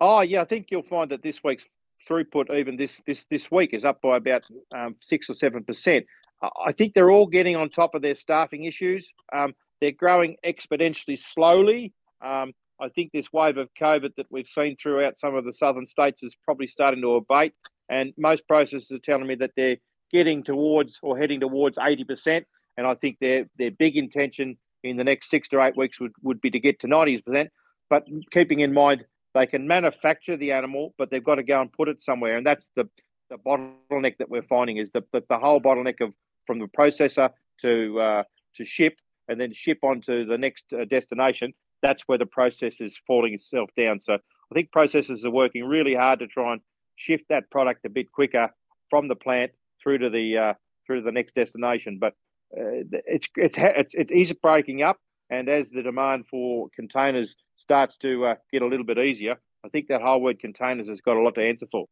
Oh 0.00 0.20
yeah, 0.20 0.40
I 0.42 0.44
think 0.44 0.70
you'll 0.70 0.82
find 0.82 1.10
that 1.10 1.22
this 1.22 1.42
week's 1.44 1.66
throughput, 2.08 2.54
even 2.54 2.76
this 2.76 3.00
this 3.06 3.26
this 3.30 3.50
week, 3.50 3.74
is 3.74 3.84
up 3.84 4.00
by 4.00 4.16
about 4.16 4.44
um, 4.74 4.96
six 5.00 5.28
or 5.28 5.34
seven 5.34 5.64
percent. 5.64 6.06
I 6.42 6.72
think 6.72 6.94
they're 6.94 7.10
all 7.10 7.26
getting 7.26 7.56
on 7.56 7.68
top 7.68 7.94
of 7.94 8.02
their 8.02 8.14
staffing 8.14 8.64
issues. 8.64 9.12
Um, 9.32 9.54
they're 9.80 9.92
growing 9.92 10.36
exponentially 10.44 11.18
slowly. 11.18 11.92
Um, 12.22 12.54
I 12.80 12.88
think 12.88 13.12
this 13.12 13.32
wave 13.32 13.58
of 13.58 13.68
COVID 13.78 14.14
that 14.16 14.26
we've 14.30 14.46
seen 14.46 14.76
throughout 14.76 15.18
some 15.18 15.34
of 15.34 15.44
the 15.44 15.52
southern 15.52 15.84
states 15.84 16.22
is 16.22 16.34
probably 16.34 16.66
starting 16.66 17.02
to 17.02 17.16
abate. 17.16 17.52
And 17.90 18.14
most 18.16 18.48
processors 18.48 18.90
are 18.92 18.98
telling 18.98 19.26
me 19.26 19.34
that 19.36 19.50
they're 19.56 19.76
getting 20.10 20.42
towards 20.42 20.98
or 21.02 21.18
heading 21.18 21.40
towards 21.40 21.76
80%. 21.76 22.44
And 22.76 22.86
I 22.86 22.94
think 22.94 23.18
their 23.20 23.46
their 23.58 23.70
big 23.70 23.96
intention 23.96 24.56
in 24.82 24.96
the 24.96 25.04
next 25.04 25.28
six 25.28 25.48
to 25.50 25.60
eight 25.62 25.76
weeks 25.76 26.00
would, 26.00 26.12
would 26.22 26.40
be 26.40 26.50
to 26.50 26.60
get 26.60 26.80
to 26.80 26.86
90%. 26.86 27.48
But 27.90 28.04
keeping 28.30 28.60
in 28.60 28.72
mind, 28.72 29.04
they 29.34 29.46
can 29.46 29.66
manufacture 29.66 30.36
the 30.36 30.52
animal, 30.52 30.94
but 30.98 31.10
they've 31.10 31.24
got 31.24 31.36
to 31.36 31.42
go 31.42 31.60
and 31.60 31.72
put 31.72 31.88
it 31.88 32.02
somewhere. 32.02 32.36
And 32.36 32.46
that's 32.46 32.70
the, 32.74 32.88
the 33.28 33.38
bottleneck 33.38 34.18
that 34.18 34.28
we're 34.28 34.42
finding 34.42 34.78
is 34.78 34.90
the, 34.90 35.02
the, 35.12 35.22
the 35.28 35.38
whole 35.38 35.60
bottleneck 35.60 36.00
of 36.00 36.12
from 36.46 36.58
the 36.58 36.66
processor 36.66 37.30
to 37.60 38.00
uh, 38.00 38.22
to 38.56 38.64
ship 38.64 38.98
and 39.28 39.40
then 39.40 39.52
ship 39.52 39.78
onto 39.82 40.24
the 40.24 40.36
next 40.36 40.64
uh, 40.72 40.84
destination. 40.84 41.52
That's 41.82 42.02
where 42.08 42.18
the 42.18 42.26
process 42.26 42.80
is 42.80 42.98
falling 43.06 43.34
itself 43.34 43.70
down. 43.76 44.00
So 44.00 44.14
I 44.14 44.54
think 44.54 44.70
processors 44.72 45.24
are 45.24 45.30
working 45.30 45.64
really 45.64 45.94
hard 45.94 46.18
to 46.18 46.26
try 46.26 46.52
and 46.52 46.60
shift 46.96 47.24
that 47.28 47.50
product 47.50 47.84
a 47.84 47.88
bit 47.88 48.10
quicker 48.10 48.50
from 48.90 49.08
the 49.08 49.14
plant 49.14 49.52
through 49.82 49.98
to 49.98 50.10
the 50.10 50.36
uh, 50.36 50.54
through 50.86 51.00
to 51.00 51.04
the 51.04 51.12
next 51.12 51.34
destination. 51.34 51.98
But 51.98 52.14
uh, 52.56 52.82
it's, 53.06 53.28
it's 53.36 53.56
it's 53.58 53.94
it's 53.94 54.12
easy 54.12 54.34
breaking 54.42 54.82
up, 54.82 54.98
and 55.30 55.48
as 55.48 55.70
the 55.70 55.82
demand 55.82 56.26
for 56.26 56.68
containers 56.74 57.36
starts 57.56 57.96
to 57.98 58.26
uh, 58.26 58.34
get 58.52 58.62
a 58.62 58.66
little 58.66 58.84
bit 58.84 58.98
easier, 58.98 59.36
I 59.64 59.68
think 59.68 59.88
that 59.88 60.02
whole 60.02 60.20
word 60.20 60.40
containers 60.40 60.88
has 60.88 61.00
got 61.00 61.16
a 61.16 61.20
lot 61.20 61.36
to 61.36 61.42
answer 61.42 61.66
for. 61.70 61.86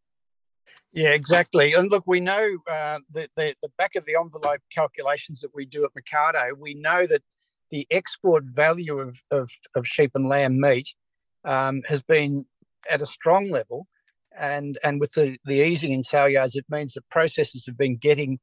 Yeah, 0.93 1.11
exactly. 1.11 1.73
And 1.75 1.91
look, 1.91 2.05
we 2.07 2.21
know 2.21 2.59
uh, 2.67 2.99
the, 3.11 3.29
the, 3.37 3.55
the 3.63 3.71
back 3.79 3.95
of 3.95 4.05
the 4.05 4.17
envelope 4.21 4.61
calculations 4.75 5.41
that 5.41 5.55
we 5.55 5.65
do 5.65 5.85
at 5.85 5.91
Mecardo, 5.95 6.59
we 6.59 6.75
know 6.75 7.07
that 7.07 7.23
the 7.71 7.87
export 7.91 8.45
value 8.45 8.99
of, 8.99 9.23
of, 9.31 9.51
of 9.75 9.87
sheep 9.87 10.13
and 10.15 10.29
lamb 10.29 10.61
meat 10.61 10.95
um, 11.45 11.83
has 11.89 12.03
been 12.03 12.47
at 12.91 13.03
a 13.03 13.07
strong 13.07 13.49
level. 13.49 13.87
And, 14.37 14.79
and 14.85 15.01
with 15.01 15.13
the, 15.13 15.37
the 15.45 15.61
easing 15.61 15.93
in 15.93 16.03
sale 16.03 16.29
yards, 16.29 16.57
it 16.57 16.67
means 16.69 16.95
that 16.95 17.09
processors 17.13 17.67
have 17.67 17.77
been 17.77 17.97
getting 17.97 18.39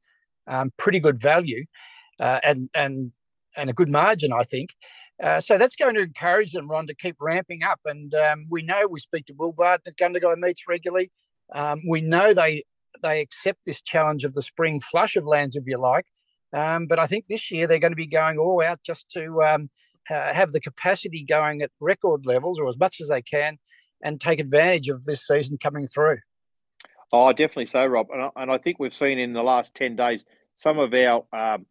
um, 0.48 0.72
pretty 0.78 1.00
good 1.00 1.20
value 1.20 1.66
uh, 2.20 2.40
and, 2.44 2.70
and, 2.74 3.12
and 3.58 3.70
a 3.70 3.74
good 3.74 3.90
margin, 3.90 4.32
I 4.32 4.44
think. 4.44 4.72
Uh, 5.22 5.40
so 5.40 5.58
that's 5.58 5.76
going 5.76 5.96
to 5.96 6.02
encourage 6.02 6.52
them, 6.52 6.70
Ron, 6.70 6.88
to 6.88 6.96
keep 6.96 7.16
ramping 7.22 7.64
up. 7.64 7.80
And 7.86 8.14
um, 8.14 8.46
we 8.50 8.62
know 8.62 8.88
we 8.90 9.00
speak 9.00 9.26
to 9.28 9.34
Will 9.34 9.54
Barton 9.54 9.84
at 9.88 9.98
Gundagai 9.98 10.38
Meats 10.38 10.64
regularly. 10.68 11.12
Um, 11.54 11.80
we 11.88 12.02
know 12.02 12.34
they 12.34 12.64
they 13.02 13.22
accept 13.22 13.60
this 13.66 13.82
challenge 13.82 14.24
of 14.24 14.34
the 14.34 14.42
spring 14.42 14.80
flush 14.80 15.16
of 15.16 15.26
lands, 15.26 15.56
if 15.56 15.64
you 15.68 15.78
like. 15.78 16.06
Um, 16.54 16.88
but 16.88 17.00
I 17.00 17.08
think 17.08 17.26
this 17.28 17.52
year 17.52 17.68
they're 17.68 17.80
going 17.80 17.92
to 17.92 17.98
be 17.98 18.08
going 18.08 18.38
all 18.38 18.62
out 18.62 18.80
just 18.84 19.10
to 19.10 19.44
um, 19.44 19.70
uh, 20.10 20.34
have 20.34 20.54
the 20.54 20.62
capacity 20.62 21.24
going 21.28 21.62
at 21.62 21.72
record 21.80 22.26
levels 22.26 22.60
or 22.60 22.70
as 22.70 22.80
much 22.80 23.02
as 23.02 23.10
they 23.10 23.22
can 23.22 23.58
and 24.02 24.22
take 24.22 24.40
advantage 24.40 24.88
of 24.88 25.04
this 25.06 25.28
season 25.28 25.58
coming 25.58 25.88
through. 25.88 26.18
Oh, 27.12 27.32
definitely 27.34 27.68
so, 27.68 27.86
Rob. 27.86 28.08
And 28.12 28.22
I, 28.24 28.30
and 28.38 28.52
I 28.52 28.58
think 28.58 28.80
we've 28.80 28.94
seen 28.94 29.20
in 29.20 29.34
the 29.34 29.44
last 29.44 29.74
10 29.76 29.96
days 29.96 30.24
some 30.56 30.80
of 30.80 30.94
our 30.94 31.26
um, 31.34 31.66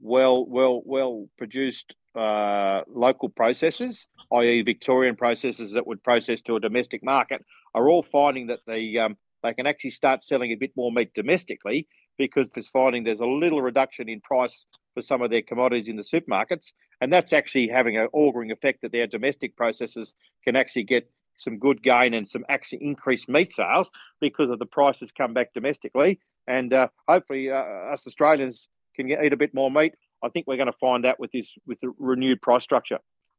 well, 0.00 0.44
well, 0.46 0.82
well 0.84 1.28
produced 1.38 1.94
uh, 2.14 2.82
local 2.88 3.30
processors, 3.30 4.06
i.e., 4.32 4.62
Victorian 4.62 5.16
processors 5.16 5.74
that 5.74 5.86
would 5.86 6.02
process 6.02 6.42
to 6.42 6.56
a 6.56 6.60
domestic 6.60 7.04
market, 7.04 7.44
are 7.74 7.88
all 7.88 8.02
finding 8.02 8.48
that 8.48 8.60
they 8.66 8.96
um, 8.96 9.16
they 9.42 9.54
can 9.54 9.66
actually 9.66 9.90
start 9.90 10.22
selling 10.22 10.52
a 10.52 10.56
bit 10.56 10.72
more 10.76 10.92
meat 10.92 11.14
domestically 11.14 11.88
because 12.18 12.50
there's 12.50 12.68
finding 12.68 13.04
there's 13.04 13.20
a 13.20 13.26
little 13.26 13.62
reduction 13.62 14.08
in 14.08 14.20
price 14.20 14.66
for 14.92 15.00
some 15.00 15.22
of 15.22 15.30
their 15.30 15.42
commodities 15.42 15.88
in 15.88 15.96
the 15.96 16.02
supermarkets, 16.02 16.72
and 17.00 17.12
that's 17.12 17.32
actually 17.32 17.68
having 17.68 17.96
an 17.96 18.08
auguring 18.12 18.50
effect 18.50 18.82
that 18.82 18.92
their 18.92 19.06
domestic 19.06 19.56
processors 19.56 20.14
can 20.44 20.56
actually 20.56 20.82
get 20.82 21.08
some 21.36 21.58
good 21.58 21.82
gain 21.82 22.12
and 22.12 22.28
some 22.28 22.44
actually 22.48 22.84
increased 22.84 23.28
meat 23.28 23.52
sales 23.52 23.90
because 24.20 24.50
of 24.50 24.58
the 24.58 24.66
prices 24.66 25.10
come 25.12 25.32
back 25.32 25.54
domestically, 25.54 26.18
and 26.48 26.74
uh, 26.74 26.88
hopefully 27.08 27.50
uh, 27.50 27.54
us 27.54 28.06
Australians 28.06 28.68
can 29.00 29.08
get, 29.08 29.24
eat 29.24 29.32
a 29.32 29.36
bit 29.36 29.54
more 29.54 29.70
meat 29.70 29.94
I 30.22 30.28
think 30.28 30.46
we're 30.46 30.56
going 30.56 30.66
to 30.66 30.72
find 30.72 31.04
that 31.04 31.18
with 31.18 31.32
this 31.32 31.54
with 31.66 31.80
the 31.80 31.92
renewed 31.98 32.42
price 32.42 32.62
structure. 32.62 32.98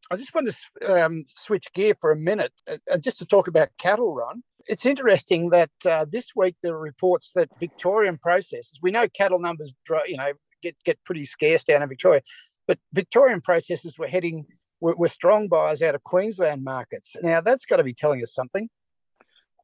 I 0.10 0.16
just 0.16 0.34
want 0.34 0.50
to 0.50 1.06
um, 1.06 1.24
switch 1.28 1.72
gear 1.74 1.94
for 2.00 2.12
a 2.12 2.18
minute, 2.18 2.52
uh, 2.68 2.98
just 2.98 3.20
to 3.20 3.26
talk 3.26 3.48
about 3.48 3.70
cattle 3.78 4.16
run. 4.16 4.44
It's 4.68 4.86
interesting 4.86 5.50
that 5.52 5.72
uh, 5.86 6.06
this 6.12 6.32
week 6.36 6.56
there 6.62 6.74
are 6.74 6.80
reports 6.80 7.34
that 7.34 7.50
Victorian 7.60 8.18
processors. 8.18 8.80
We 8.82 8.92
know 8.92 9.08
cattle 9.08 9.40
numbers, 9.40 9.74
you 10.08 10.18
know, 10.18 10.34
get 10.62 10.76
get 10.84 11.04
pretty 11.06 11.26
scarce 11.26 11.64
down 11.64 11.82
in 11.82 11.90
Victoria, 11.90 12.22
but 12.68 12.80
Victorian 12.94 13.42
processors 13.42 13.98
were 13.98 14.08
heading 14.08 14.46
were, 14.80 14.96
were 14.96 15.08
strong 15.08 15.48
buyers 15.48 15.82
out 15.82 15.96
of 15.96 16.04
Queensland 16.04 16.64
markets. 16.64 17.16
Now 17.22 17.42
that's 17.42 17.66
got 17.66 17.78
to 17.78 17.84
be 17.84 17.94
telling 17.94 18.22
us 18.22 18.34
something. 18.34 18.70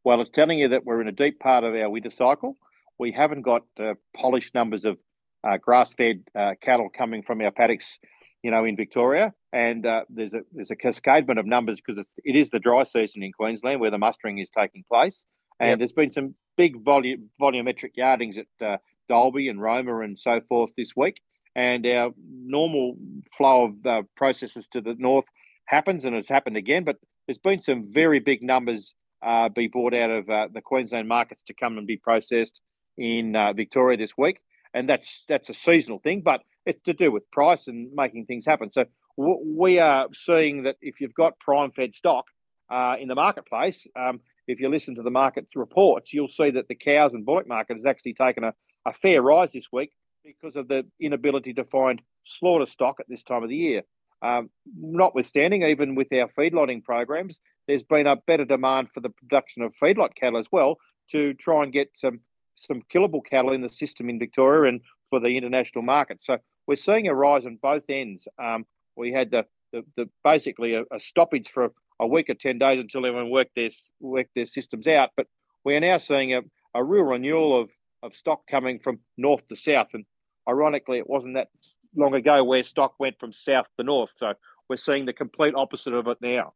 Well, 0.03 0.21
it's 0.21 0.29
telling 0.29 0.59
you 0.59 0.69
that 0.69 0.85
we're 0.85 1.01
in 1.01 1.07
a 1.07 1.11
deep 1.11 1.39
part 1.39 1.63
of 1.63 1.75
our 1.75 1.89
winter 1.89 2.11
cycle. 2.11 2.55
We 2.97 3.11
haven't 3.11 3.41
got 3.41 3.63
uh, 3.79 3.95
polished 4.15 4.55
numbers 4.55 4.85
of 4.85 4.97
uh, 5.43 5.57
grass-fed 5.57 6.23
uh, 6.35 6.53
cattle 6.61 6.89
coming 6.89 7.23
from 7.23 7.41
our 7.41 7.51
paddocks, 7.51 7.99
you 8.43 8.51
know, 8.51 8.65
in 8.65 8.75
Victoria. 8.75 9.33
And 9.53 9.85
uh, 9.85 10.03
there's 10.09 10.33
a 10.33 10.41
there's 10.51 10.71
a 10.71 10.75
cascadement 10.75 11.39
of 11.39 11.45
numbers 11.45 11.81
because 11.81 12.03
it 12.23 12.35
is 12.35 12.49
the 12.49 12.59
dry 12.59 12.83
season 12.83 13.23
in 13.23 13.31
Queensland 13.31 13.79
where 13.79 13.91
the 13.91 13.97
mustering 13.97 14.39
is 14.39 14.49
taking 14.49 14.83
place. 14.91 15.25
And 15.59 15.69
yep. 15.69 15.79
there's 15.79 15.93
been 15.93 16.11
some 16.11 16.35
big 16.57 16.83
volume 16.83 17.29
volumetric 17.41 17.91
yardings 17.95 18.37
at 18.37 18.65
uh, 18.65 18.77
Dalby 19.09 19.49
and 19.49 19.61
Roma 19.61 19.99
and 20.01 20.19
so 20.19 20.41
forth 20.47 20.71
this 20.77 20.95
week. 20.95 21.21
And 21.55 21.87
our 21.87 22.11
normal 22.29 22.97
flow 23.35 23.65
of 23.65 23.85
uh, 23.85 24.03
processes 24.15 24.67
to 24.73 24.81
the 24.81 24.95
north 24.99 25.25
happens, 25.65 26.05
and 26.05 26.15
it's 26.15 26.29
happened 26.29 26.57
again. 26.57 26.83
But 26.83 26.97
there's 27.25 27.39
been 27.39 27.61
some 27.61 27.91
very 27.91 28.19
big 28.19 28.43
numbers 28.43 28.93
uh, 29.25 29.49
be 29.49 29.67
brought 29.67 29.95
out 29.95 30.11
of 30.11 30.29
uh, 30.29 30.47
the 30.53 30.61
Queensland 30.61 31.07
markets 31.07 31.41
to 31.47 31.53
come 31.53 31.79
and 31.79 31.87
be 31.87 31.97
processed 31.97 32.61
in 32.97 33.35
uh, 33.35 33.53
Victoria 33.53 33.97
this 33.97 34.15
week 34.17 34.39
and 34.73 34.89
that's 34.89 35.23
that's 35.27 35.49
a 35.49 35.53
seasonal 35.53 35.99
thing, 35.99 36.21
but 36.21 36.41
it's 36.65 36.81
to 36.83 36.93
do 36.93 37.11
with 37.11 37.29
price 37.31 37.67
and 37.67 37.91
making 37.93 38.25
things 38.25 38.45
happen. 38.45 38.71
So 38.71 38.85
w- 39.17 39.41
we 39.45 39.79
are 39.79 40.07
seeing 40.13 40.63
that 40.63 40.77
if 40.81 41.01
you've 41.01 41.13
got 41.13 41.39
prime 41.39 41.71
fed 41.71 41.95
stock 41.95 42.25
uh, 42.69 42.95
in 42.99 43.07
the 43.07 43.15
marketplace, 43.15 43.87
um, 43.95 44.19
if 44.47 44.59
you 44.59 44.69
listen 44.69 44.95
to 44.95 45.03
the 45.03 45.11
market 45.11 45.47
reports, 45.55 46.13
you'll 46.13 46.27
see 46.27 46.51
that 46.51 46.67
the 46.67 46.75
cows 46.75 47.13
and 47.13 47.25
bullock 47.25 47.47
market 47.47 47.75
has 47.75 47.85
actually 47.85 48.13
taken 48.13 48.43
a, 48.43 48.53
a 48.85 48.93
fair 48.93 49.21
rise 49.21 49.51
this 49.51 49.67
week 49.71 49.91
because 50.23 50.55
of 50.55 50.67
the 50.67 50.85
inability 50.99 51.53
to 51.53 51.63
find 51.63 52.01
slaughter 52.23 52.65
stock 52.65 52.99
at 52.99 53.07
this 53.07 53.23
time 53.23 53.43
of 53.43 53.49
the 53.49 53.55
year. 53.55 53.83
Um, 54.21 54.49
notwithstanding, 54.75 55.63
even 55.63 55.95
with 55.95 56.11
our 56.11 56.27
feedlotting 56.27 56.83
programs, 56.83 57.39
there's 57.67 57.83
been 57.83 58.07
a 58.07 58.15
better 58.15 58.45
demand 58.45 58.89
for 58.93 58.99
the 58.99 59.09
production 59.09 59.61
of 59.61 59.75
feedlot 59.75 60.15
cattle 60.15 60.39
as 60.39 60.47
well 60.51 60.77
to 61.11 61.33
try 61.35 61.63
and 61.63 61.71
get 61.71 61.91
some 61.95 62.19
some 62.57 62.81
killable 62.93 63.23
cattle 63.23 63.53
in 63.53 63.61
the 63.61 63.69
system 63.69 64.09
in 64.09 64.19
Victoria 64.19 64.69
and 64.69 64.81
for 65.09 65.19
the 65.19 65.37
international 65.37 65.83
market. 65.83 66.23
So 66.23 66.37
we're 66.65 66.75
seeing 66.75 67.07
a 67.07 67.15
rise 67.15 67.45
on 67.45 67.57
both 67.61 67.83
ends. 67.87 68.27
Um, 68.37 68.65
we 68.95 69.13
had 69.13 69.31
the, 69.31 69.45
the, 69.71 69.85
the 69.95 70.09
basically 70.23 70.73
a, 70.73 70.83
a, 70.91 70.99
stoppage 70.99 71.49
for 71.49 71.71
a, 71.99 72.07
week 72.07 72.29
or 72.29 72.33
ten 72.33 72.57
days 72.57 72.79
until 72.79 73.05
everyone 73.05 73.31
worked 73.31 73.55
their 73.55 73.69
worked 73.99 74.31
their 74.35 74.45
systems 74.45 74.87
out. 74.87 75.11
But 75.15 75.27
we 75.63 75.75
are 75.75 75.79
now 75.79 75.97
seeing 75.99 76.33
a, 76.33 76.41
a 76.73 76.83
real 76.83 77.03
renewal 77.03 77.61
of, 77.61 77.69
of 78.03 78.15
stock 78.15 78.47
coming 78.47 78.79
from 78.79 78.99
north 79.17 79.47
to 79.47 79.55
south. 79.55 79.93
And 79.93 80.05
ironically, 80.49 80.97
it 80.97 81.09
wasn't 81.09 81.35
that 81.35 81.49
long 81.95 82.15
ago 82.15 82.43
where 82.43 82.63
stock 82.63 82.95
went 82.99 83.19
from 83.19 83.33
south 83.33 83.67
to 83.77 83.83
north. 83.83 84.11
So 84.17 84.33
we're 84.67 84.77
seeing 84.77 85.05
the 85.05 85.13
complete 85.13 85.53
opposite 85.55 85.93
of 85.93 86.07
it 86.07 86.17
now. 86.21 86.53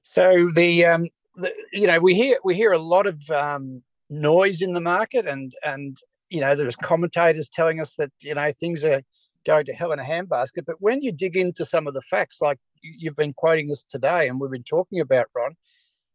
So 0.00 0.48
the, 0.54 0.84
um, 0.84 1.06
the 1.36 1.52
you 1.72 1.86
know 1.86 2.00
we 2.00 2.14
hear 2.14 2.38
we 2.44 2.54
hear 2.54 2.72
a 2.72 2.78
lot 2.78 3.06
of 3.06 3.30
um, 3.30 3.82
noise 4.10 4.62
in 4.62 4.72
the 4.72 4.80
market 4.80 5.26
and 5.26 5.52
and 5.64 5.98
you 6.30 6.40
know 6.40 6.54
there's 6.54 6.76
commentators 6.76 7.48
telling 7.48 7.80
us 7.80 7.96
that 7.96 8.10
you 8.20 8.34
know 8.34 8.50
things 8.52 8.84
are 8.84 9.02
going 9.46 9.64
to 9.64 9.72
hell 9.72 9.92
in 9.92 9.98
a 9.98 10.02
handbasket. 10.02 10.66
But 10.66 10.76
when 10.80 11.02
you 11.02 11.12
dig 11.12 11.36
into 11.36 11.64
some 11.64 11.86
of 11.86 11.94
the 11.94 12.02
facts 12.02 12.40
like 12.40 12.58
you've 12.82 13.16
been 13.16 13.32
quoting 13.32 13.70
us 13.70 13.82
today 13.82 14.28
and 14.28 14.40
we've 14.40 14.50
been 14.50 14.62
talking 14.62 15.00
about 15.00 15.26
ron 15.34 15.56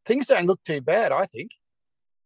things 0.06 0.28
don't 0.28 0.46
look 0.46 0.64
too 0.64 0.82
bad 0.82 1.12
i 1.12 1.26
think. 1.26 1.52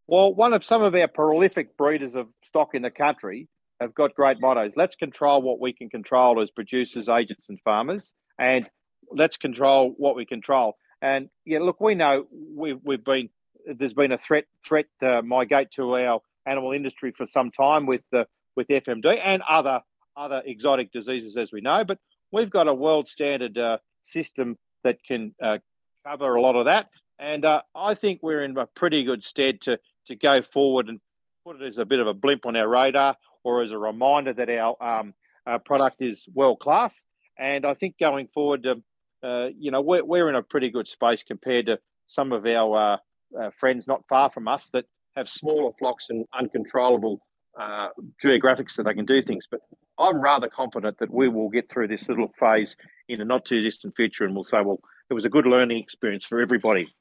Well 0.06 0.34
one 0.34 0.54
of 0.54 0.64
some 0.64 0.84
of 0.84 0.96
our 0.96 1.08
prolific 1.08 1.76
breeders 1.78 2.16
of 2.16 2.28
stock 2.44 2.76
in 2.76 2.82
the 2.82 2.92
country 2.92 3.48
have 3.80 3.94
got 3.94 4.16
great 4.16 4.40
mottos. 4.42 4.74
Let's 4.76 4.96
control 4.96 5.42
what 5.42 5.60
we 5.60 5.72
can 5.72 5.90
control 5.90 6.42
as 6.42 6.50
producers 6.50 7.10
agents 7.10 7.50
and 7.50 7.60
farmers 7.62 8.14
and 8.40 8.70
let's 9.12 9.38
control 9.38 9.94
what 9.98 10.16
we 10.16 10.26
control. 10.26 10.76
And 11.02 11.30
yeah 11.46 11.60
look 11.60 11.80
we 11.80 11.96
know 11.96 12.26
we've, 12.32 12.80
we've 12.84 13.04
been 13.04 13.30
there's 13.76 13.94
been 13.94 14.12
a 14.12 14.18
threat 14.18 14.46
threat 14.64 14.88
uh, 15.02 15.22
migrate 15.24 15.72
to 15.72 15.96
our 15.96 16.22
animal 16.46 16.72
industry 16.72 17.12
for 17.12 17.26
some 17.26 17.52
time 17.52 17.86
with 17.86 18.02
the 18.12 18.28
with 18.56 18.68
FMD 18.68 19.20
and 19.24 19.42
other 19.48 19.82
other 20.16 20.42
exotic 20.46 20.92
diseases, 20.92 21.38
as 21.38 21.52
we 21.52 21.62
know. 21.62 21.84
But 21.84 22.00
we've 22.32 22.50
got 22.50 22.68
a 22.68 22.74
world 22.74 23.08
standard 23.08 23.58
uh, 23.58 23.78
system 24.02 24.58
that 24.84 25.04
can 25.04 25.36
uh, 25.42 25.60
cover 26.06 26.36
a 26.36 26.42
lot 26.42 26.56
of 26.56 26.66
that, 26.66 26.90
and 27.20 27.46
uh, 27.46 27.62
I 27.76 27.94
think 27.94 28.22
we're 28.24 28.44
in 28.44 28.58
a 28.58 28.66
pretty 28.66 29.04
good 29.04 29.24
stead 29.24 29.62
to 29.62 29.80
to 30.08 30.16
go 30.16 30.42
forward 30.42 30.88
and 30.88 31.00
put 31.46 31.62
it 31.62 31.66
as 31.66 31.78
a 31.78 31.86
bit 31.86 32.00
of 32.00 32.08
a 32.08 32.14
blimp 32.14 32.46
on 32.46 32.56
our 32.56 32.68
radar, 32.68 33.18
or 33.44 33.62
as 33.62 33.72
a 33.72 33.78
reminder 33.78 34.34
that 34.34 34.50
our 34.50 34.76
um, 34.82 35.14
our 35.46 35.60
product 35.60 36.02
is 36.02 36.28
world 36.34 36.60
class. 36.60 37.06
And 37.40 37.66
I 37.66 37.76
think 37.76 38.00
going 38.00 38.28
forward, 38.28 38.66
um, 38.66 38.84
uh, 39.24 39.50
you 39.56 39.70
know, 39.70 39.82
we're, 39.82 40.04
we're 40.04 40.28
in 40.28 40.36
a 40.36 40.42
pretty 40.42 40.72
good 40.72 40.88
space 40.88 41.22
compared 41.22 41.68
to 41.68 41.80
some 42.08 42.32
of 42.32 42.46
our 42.48 43.00
uh, 43.40 43.50
friends 43.58 43.88
not 43.88 44.04
far 44.08 44.30
from 44.30 44.48
us 44.48 44.70
that 44.74 44.86
have 45.16 45.28
smaller 45.28 45.72
flocks 45.80 46.06
and 46.10 46.26
uncontrollable 46.38 47.20
uh, 47.60 47.90
geographics 48.24 48.76
that 48.76 48.84
they 48.84 48.94
can 48.94 49.06
do 49.06 49.22
things. 49.22 49.48
But 49.50 49.62
I'm 50.00 50.22
rather 50.22 50.48
confident 50.48 51.00
that 51.00 51.12
we 51.12 51.28
will 51.28 51.50
get 51.50 51.70
through 51.70 51.88
this 51.88 52.08
little 52.08 52.32
phase 52.40 52.76
in 53.10 53.22
a 53.22 53.26
not 53.26 53.46
too 53.46 53.62
distant 53.64 53.96
future 53.96 54.26
and 54.26 54.36
we'll 54.36 54.44
say, 54.44 54.62
well, 54.62 54.80
it 55.10 55.14
was 55.14 55.26
a 55.26 55.30
good 55.30 55.48
learning 55.48 55.80
experience 55.80 56.26
for 56.26 56.40
everybody. 56.40 56.94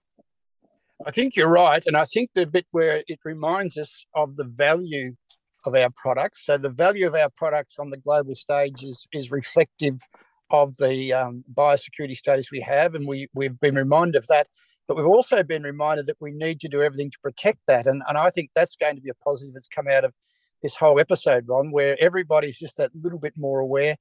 I 1.04 1.10
think 1.10 1.36
you're 1.36 1.50
right. 1.50 1.82
And 1.86 1.96
I 1.96 2.04
think 2.04 2.30
the 2.34 2.46
bit 2.46 2.66
where 2.70 3.02
it 3.06 3.20
reminds 3.24 3.76
us 3.76 4.06
of 4.14 4.36
the 4.36 4.44
value 4.44 5.14
of 5.66 5.74
our 5.74 5.90
products. 5.94 6.46
So 6.46 6.56
the 6.56 6.70
value 6.70 7.06
of 7.06 7.14
our 7.14 7.28
products 7.36 7.76
on 7.78 7.90
the 7.90 7.98
global 7.98 8.34
stage 8.34 8.82
is, 8.82 9.06
is 9.12 9.30
reflective 9.30 9.98
of 10.50 10.76
the 10.76 11.12
um, 11.12 11.44
biosecurity 11.52 12.16
status 12.16 12.50
we 12.50 12.60
have. 12.60 12.94
And 12.94 13.06
we, 13.06 13.26
we've 13.34 13.58
been 13.60 13.74
reminded 13.74 14.16
of 14.16 14.26
that. 14.28 14.46
But 14.88 14.96
we've 14.96 15.06
also 15.06 15.42
been 15.42 15.62
reminded 15.62 16.06
that 16.06 16.16
we 16.20 16.30
need 16.30 16.60
to 16.60 16.68
do 16.68 16.82
everything 16.82 17.10
to 17.10 17.18
protect 17.22 17.58
that. 17.66 17.86
And, 17.86 18.02
and 18.08 18.16
I 18.16 18.30
think 18.30 18.50
that's 18.54 18.76
going 18.76 18.96
to 18.96 19.02
be 19.02 19.10
a 19.10 19.14
positive 19.14 19.54
that's 19.54 19.66
come 19.66 19.88
out 19.88 20.04
of 20.04 20.12
this 20.62 20.76
whole 20.76 21.00
episode, 21.00 21.44
Ron, 21.48 21.70
where 21.70 21.96
everybody's 22.00 22.58
just 22.58 22.78
a 22.78 22.90
little 22.94 23.18
bit 23.18 23.34
more 23.36 23.60
aware 23.60 23.96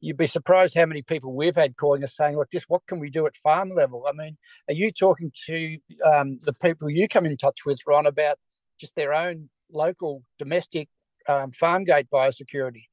you'd 0.00 0.16
be 0.16 0.26
surprised 0.26 0.76
how 0.76 0.86
many 0.86 1.02
people 1.02 1.32
we've 1.32 1.56
had 1.56 1.76
calling 1.76 2.02
us 2.02 2.16
saying, 2.16 2.36
look, 2.36 2.50
just 2.50 2.68
what 2.68 2.86
can 2.86 2.98
we 2.98 3.10
do 3.10 3.26
at 3.26 3.36
farm 3.36 3.70
level? 3.70 4.04
I 4.08 4.12
mean, 4.12 4.36
are 4.68 4.74
you 4.74 4.90
talking 4.90 5.30
to 5.46 5.78
um, 6.04 6.40
the 6.42 6.54
people 6.54 6.90
you 6.90 7.06
come 7.06 7.26
in 7.26 7.36
touch 7.36 7.60
with, 7.66 7.78
Ron, 7.86 8.06
about 8.06 8.38
just 8.78 8.96
their 8.96 9.12
own 9.12 9.50
local 9.70 10.22
domestic 10.38 10.88
um, 11.28 11.50
farm 11.50 11.84
gate 11.84 12.06
biosecurity? 12.12 12.84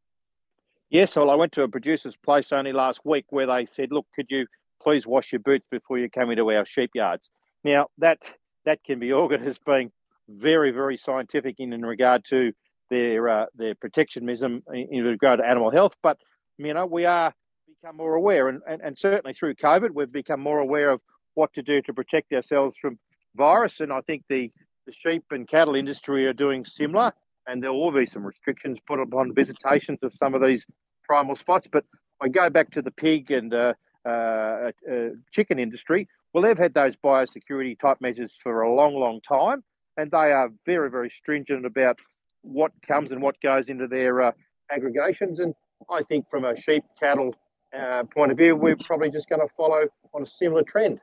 Yes, 0.89 1.15
well, 1.15 1.29
I 1.29 1.35
went 1.35 1.53
to 1.53 1.63
a 1.63 1.67
producer's 1.67 2.15
place 2.15 2.51
only 2.51 2.71
last 2.71 3.01
week 3.03 3.25
where 3.29 3.45
they 3.45 3.65
said, 3.65 3.91
look, 3.91 4.05
could 4.15 4.27
you 4.29 4.47
please 4.87 5.05
wash 5.05 5.33
your 5.33 5.39
boots 5.41 5.65
before 5.69 5.97
you 5.97 6.09
come 6.09 6.31
into 6.31 6.49
our 6.49 6.65
sheep 6.65 6.91
yards? 6.95 7.29
Now, 7.65 7.87
that 7.97 8.19
that 8.63 8.81
can 8.85 8.99
be 8.99 9.11
organised 9.21 9.49
as 9.49 9.59
being 9.59 9.91
very, 10.29 10.71
very 10.71 10.95
scientific 10.95 11.55
in, 11.59 11.73
in 11.73 11.85
regard 11.85 12.23
to 12.29 12.53
their 12.89 13.27
uh, 13.27 13.45
their 13.53 13.75
protectionism 13.75 14.63
in, 14.73 14.87
in 14.89 15.03
regard 15.03 15.39
to 15.39 15.45
animal 15.45 15.71
health, 15.71 15.97
but 16.01 16.17
you 16.57 16.73
know, 16.73 16.85
we 16.85 17.03
are 17.03 17.33
become 17.67 17.97
more 17.97 18.15
aware, 18.15 18.47
and, 18.47 18.61
and, 18.65 18.81
and 18.81 18.97
certainly 18.97 19.33
through 19.33 19.55
COVID, 19.55 19.89
we've 19.93 20.11
become 20.11 20.39
more 20.39 20.59
aware 20.59 20.89
of 20.89 21.01
what 21.33 21.51
to 21.53 21.61
do 21.61 21.81
to 21.81 21.93
protect 21.93 22.31
ourselves 22.31 22.77
from 22.77 22.97
virus. 23.35 23.81
And 23.81 23.91
I 23.91 23.99
think 24.01 24.23
the, 24.29 24.51
the 24.85 24.93
sheep 24.93 25.25
and 25.31 25.47
cattle 25.47 25.75
industry 25.75 26.25
are 26.27 26.33
doing 26.33 26.63
similar, 26.63 27.11
and 27.45 27.61
there 27.61 27.73
will 27.73 27.91
be 27.91 28.05
some 28.05 28.25
restrictions 28.25 28.79
put 28.87 29.01
upon 29.01 29.35
visitations 29.35 29.99
of 30.01 30.13
some 30.13 30.33
of 30.33 30.41
these 30.41 30.65
primal 31.03 31.35
spots. 31.35 31.67
But 31.69 31.83
I 32.21 32.29
go 32.29 32.49
back 32.49 32.71
to 32.71 32.81
the 32.81 32.91
pig 32.91 33.29
and 33.31 33.53
uh, 33.53 33.73
uh, 34.07 34.71
uh, 34.91 35.09
chicken 35.31 35.59
industry. 35.59 36.07
Well, 36.33 36.41
they've 36.41 36.57
had 36.57 36.73
those 36.73 36.95
biosecurity 36.95 37.79
type 37.79 37.97
measures 37.99 38.33
for 38.41 38.61
a 38.61 38.73
long, 38.73 38.95
long 38.95 39.19
time, 39.21 39.63
and 39.97 40.11
they 40.11 40.31
are 40.31 40.49
very, 40.65 40.89
very 40.89 41.09
stringent 41.09 41.65
about 41.65 41.99
what 42.41 42.71
comes 42.87 43.11
and 43.11 43.21
what 43.21 43.39
goes 43.41 43.69
into 43.69 43.87
their 43.87 44.21
uh, 44.21 44.31
aggregations. 44.71 45.39
And 45.39 45.53
I 45.89 46.03
think 46.03 46.29
from 46.29 46.45
a 46.45 46.55
sheep 46.55 46.83
cattle 46.99 47.35
uh, 47.77 48.03
point 48.15 48.31
of 48.31 48.37
view, 48.37 48.55
we're 48.55 48.77
probably 48.77 49.11
just 49.11 49.29
going 49.29 49.41
to 49.41 49.53
follow 49.55 49.87
on 50.13 50.23
a 50.23 50.27
similar 50.27 50.63
trend. 50.63 50.99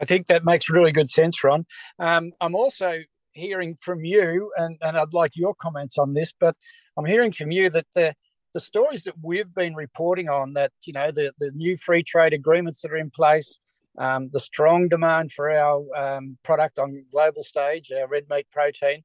I 0.00 0.04
think 0.04 0.26
that 0.28 0.44
makes 0.44 0.70
really 0.70 0.92
good 0.92 1.10
sense, 1.10 1.42
Ron. 1.42 1.66
Um, 1.98 2.32
I'm 2.40 2.54
also 2.54 3.00
hearing 3.32 3.74
from 3.76 4.04
you, 4.04 4.52
and, 4.56 4.78
and 4.80 4.96
I'd 4.96 5.12
like 5.12 5.32
your 5.36 5.54
comments 5.54 5.98
on 5.98 6.14
this, 6.14 6.32
but 6.38 6.56
I'm 6.96 7.04
hearing 7.04 7.32
from 7.32 7.50
you 7.50 7.70
that 7.70 7.86
the 7.94 8.14
the 8.54 8.60
stories 8.60 9.04
that 9.04 9.14
we've 9.22 9.54
been 9.54 9.74
reporting 9.74 10.28
on 10.28 10.54
that 10.54 10.72
you 10.84 10.92
know 10.92 11.10
the, 11.10 11.32
the 11.38 11.50
new 11.52 11.76
free 11.76 12.02
trade 12.02 12.32
agreements 12.32 12.80
that 12.82 12.92
are 12.92 12.96
in 12.96 13.10
place 13.10 13.58
um, 13.98 14.30
the 14.32 14.40
strong 14.40 14.88
demand 14.88 15.32
for 15.32 15.50
our 15.50 15.84
um, 15.96 16.38
product 16.44 16.78
on 16.78 17.04
global 17.10 17.42
stage 17.42 17.90
our 17.92 18.08
red 18.08 18.24
meat 18.30 18.46
protein 18.50 19.02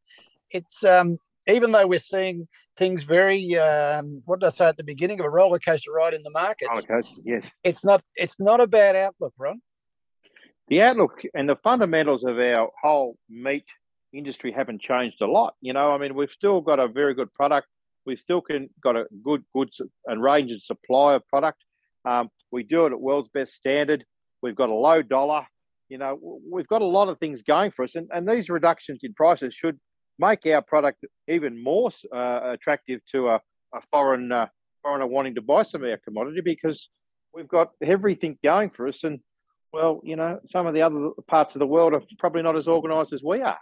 it's 0.52 0.84
um, 0.84 1.18
even 1.48 1.72
though 1.72 1.88
we're 1.88 2.00
seeing 2.00 2.48
things 2.76 3.04
very 3.04 3.56
um, 3.58 4.22
what 4.26 4.40
did 4.40 4.48
I 4.48 4.50
say 4.50 4.66
at 4.66 4.78
the 4.78 4.84
beginning 4.84 5.20
of 5.20 5.26
a 5.26 5.30
roller 5.30 5.60
coaster 5.60 5.92
ride 5.92 6.14
in 6.14 6.24
the 6.24 6.32
markets. 6.32 6.70
Roller 6.72 6.82
coaster, 6.82 7.22
yes. 7.24 7.46
It's 7.64 7.84
not 7.84 8.04
it's 8.16 8.40
not 8.40 8.60
a 8.60 8.68
bad 8.68 8.96
outlook, 8.96 9.34
Ron. 9.38 9.62
The 10.70 10.82
outlook 10.82 11.22
and 11.34 11.48
the 11.48 11.58
fundamentals 11.58 12.24
of 12.24 12.40
our 12.40 12.70
whole 12.82 13.18
meat 13.30 13.66
industry 14.14 14.52
haven't 14.52 14.82
changed 14.82 15.22
a 15.22 15.28
lot. 15.28 15.56
You 15.62 15.74
know, 15.74 15.92
I 15.92 15.98
mean, 15.98 16.16
we've 16.16 16.32
still 16.32 16.62
got 16.62 16.80
a 16.80 16.88
very 16.88 17.14
good 17.14 17.34
product. 17.34 17.68
We've 18.06 18.20
still 18.20 18.42
can, 18.42 18.70
got 18.82 18.96
a 18.96 19.06
good 19.24 19.44
goods 19.54 19.80
and 20.06 20.22
range 20.22 20.52
and 20.52 20.62
supply 20.62 21.14
of 21.14 21.28
product. 21.28 21.64
Um, 22.06 22.30
we 22.52 22.64
do 22.64 22.86
it 22.86 22.92
at 22.92 23.00
world's 23.00 23.30
best 23.30 23.54
standard. 23.54 24.06
We've 24.42 24.56
got 24.56 24.70
a 24.70 24.74
low 24.74 25.02
dollar. 25.02 25.48
You 25.90 25.98
know, 25.98 26.20
we've 26.52 26.68
got 26.68 26.82
a 26.82 26.86
lot 26.86 27.10
of 27.10 27.20
things 27.20 27.42
going 27.42 27.72
for 27.72 27.84
us, 27.84 27.96
and, 27.96 28.10
and 28.14 28.28
these 28.28 28.50
reductions 28.50 29.02
in 29.04 29.14
prices 29.14 29.54
should 29.54 29.80
make 30.20 30.46
our 30.46 30.62
product 30.62 31.06
even 31.28 31.62
more 31.62 31.92
uh, 32.14 32.40
attractive 32.44 33.02
to 33.12 33.30
a, 33.30 33.36
a 33.74 33.82
foreign 33.92 34.32
uh, 34.32 34.48
foreigner 34.82 35.08
wanting 35.08 35.36
to 35.36 35.42
buy 35.42 35.64
some 35.64 35.84
of 35.84 35.90
our 35.90 35.98
commodity 35.98 36.42
because 36.42 36.90
we've 37.34 37.48
got 37.48 37.72
everything 37.82 38.38
going 38.44 38.70
for 38.70 38.88
us. 38.88 39.04
And 39.04 39.20
well, 39.72 40.02
you 40.04 40.16
know, 40.16 40.40
some 40.50 40.68
of 40.68 40.74
the 40.74 40.82
other 40.82 41.12
parts 41.28 41.56
of 41.56 41.60
the 41.60 41.68
world 41.68 41.94
are 41.94 42.04
probably 42.20 42.44
not 42.44 42.56
as 42.56 42.68
organised 42.68 43.14
as 43.14 43.24
we 43.24 43.42
are. 43.42 43.60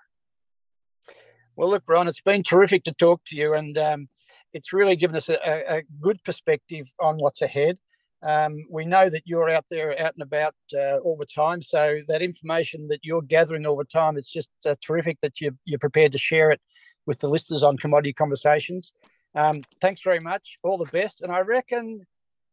Well, 1.55 1.69
look, 1.69 1.83
Ron, 1.87 2.07
it's 2.07 2.21
been 2.21 2.43
terrific 2.43 2.83
to 2.85 2.93
talk 2.93 3.21
to 3.25 3.35
you, 3.35 3.53
and 3.53 3.77
um, 3.77 4.09
it's 4.53 4.73
really 4.73 4.95
given 4.95 5.15
us 5.15 5.29
a, 5.29 5.37
a, 5.77 5.83
good 5.99 6.23
perspective 6.23 6.91
on 6.99 7.17
what's 7.17 7.41
ahead. 7.41 7.77
Um, 8.23 8.57
we 8.69 8.85
know 8.85 9.09
that 9.09 9.23
you're 9.25 9.49
out 9.49 9.65
there, 9.69 9.99
out 9.99 10.13
and 10.13 10.21
about 10.21 10.53
uh, 10.75 10.97
all 10.97 11.17
the 11.17 11.25
time. 11.25 11.61
So 11.61 11.99
that 12.07 12.21
information 12.21 12.87
that 12.89 12.99
you're 13.03 13.21
gathering 13.21 13.65
all 13.65 13.77
the 13.77 13.83
time, 13.83 14.17
it's 14.17 14.31
just 14.31 14.49
uh, 14.65 14.75
terrific 14.85 15.17
that 15.21 15.41
you're, 15.41 15.55
you're 15.65 15.79
prepared 15.79 16.11
to 16.11 16.17
share 16.17 16.51
it 16.51 16.61
with 17.05 17.19
the 17.19 17.29
listeners 17.29 17.63
on 17.63 17.77
Commodity 17.77 18.13
Conversations. 18.13 18.93
Um, 19.33 19.61
thanks 19.81 20.01
very 20.03 20.19
much. 20.19 20.59
All 20.61 20.77
the 20.77 20.85
best. 20.85 21.21
And 21.21 21.31
I 21.31 21.39
reckon 21.39 22.05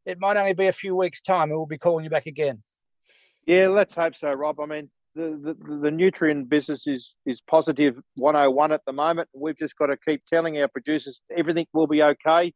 it 0.07 0.19
might 0.19 0.37
only 0.39 0.55
be 0.55 0.69
a 0.69 0.73
few 0.73 0.97
weeks' 0.97 1.21
time, 1.21 1.51
and 1.51 1.59
we'll 1.59 1.67
be 1.67 1.79
calling 1.79 2.05
you 2.05 2.11
back 2.11 2.27
again. 2.27 2.59
Yeah, 3.47 3.69
let's 3.69 3.95
hope 3.95 4.15
so, 4.15 4.33
Rob. 4.33 4.61
I 4.61 4.67
mean, 4.67 4.91
the, 5.19 5.55
the, 5.55 5.77
the 5.77 5.91
Nutrien 5.91 6.49
business 6.49 6.87
is 6.87 7.15
is 7.27 7.41
positive 7.41 7.97
101 8.15 8.73
at 8.73 8.83
the 8.87 8.93
moment. 8.93 9.29
We've 9.35 9.57
just 9.57 9.77
got 9.77 9.87
to 9.87 9.97
keep 9.97 10.23
telling 10.27 10.61
our 10.61 10.69
producers 10.69 11.21
everything 11.37 11.67
will 11.73 11.87
be 11.87 12.03
okay 12.03 12.53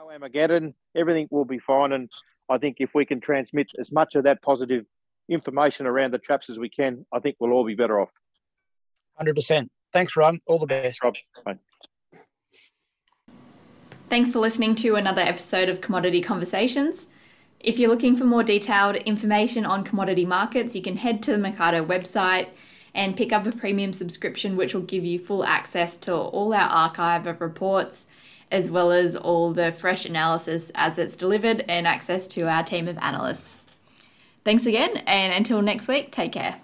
no 0.00 0.10
Armageddon, 0.10 0.74
everything 0.96 1.28
will 1.30 1.44
be 1.44 1.58
fine. 1.58 1.92
And 1.92 2.10
I 2.48 2.58
think 2.58 2.76
if 2.80 2.90
we 2.94 3.04
can 3.04 3.20
transmit 3.20 3.70
as 3.78 3.90
much 3.92 4.14
of 4.14 4.24
that 4.24 4.42
positive 4.42 4.84
information 5.28 5.86
around 5.86 6.12
the 6.12 6.18
traps 6.18 6.50
as 6.50 6.58
we 6.58 6.68
can, 6.68 7.04
I 7.12 7.20
think 7.20 7.36
we'll 7.38 7.52
all 7.52 7.64
be 7.64 7.74
better 7.74 8.00
off. 8.00 8.10
100%. 9.20 9.68
Thanks, 9.92 10.16
Ron. 10.16 10.40
All 10.46 10.58
the 10.58 10.66
best. 10.66 11.02
Rob. 11.02 11.16
Bye. 11.44 11.58
Thanks 14.08 14.32
for 14.32 14.40
listening 14.40 14.74
to 14.76 14.96
another 14.96 15.22
episode 15.22 15.68
of 15.68 15.80
Commodity 15.80 16.20
Conversations. 16.20 17.06
If 17.60 17.78
you're 17.78 17.90
looking 17.90 18.16
for 18.16 18.24
more 18.24 18.42
detailed 18.42 18.96
information 18.96 19.66
on 19.66 19.84
commodity 19.84 20.24
markets, 20.24 20.74
you 20.74 20.80
can 20.80 20.96
head 20.96 21.22
to 21.24 21.32
the 21.32 21.36
Mecardo 21.36 21.86
website 21.86 22.48
and 22.94 23.16
pick 23.16 23.34
up 23.34 23.46
a 23.46 23.52
premium 23.52 23.92
subscription, 23.92 24.56
which 24.56 24.74
will 24.74 24.80
give 24.80 25.04
you 25.04 25.18
full 25.18 25.44
access 25.44 25.98
to 25.98 26.14
all 26.14 26.54
our 26.54 26.68
archive 26.68 27.26
of 27.26 27.42
reports, 27.42 28.06
as 28.50 28.70
well 28.70 28.90
as 28.90 29.14
all 29.14 29.52
the 29.52 29.72
fresh 29.72 30.06
analysis 30.06 30.72
as 30.74 30.98
it's 30.98 31.16
delivered 31.16 31.62
and 31.68 31.86
access 31.86 32.26
to 32.28 32.48
our 32.48 32.64
team 32.64 32.88
of 32.88 32.96
analysts. 32.98 33.58
Thanks 34.42 34.64
again, 34.64 34.96
and 35.06 35.34
until 35.34 35.60
next 35.60 35.86
week, 35.86 36.10
take 36.10 36.32
care. 36.32 36.60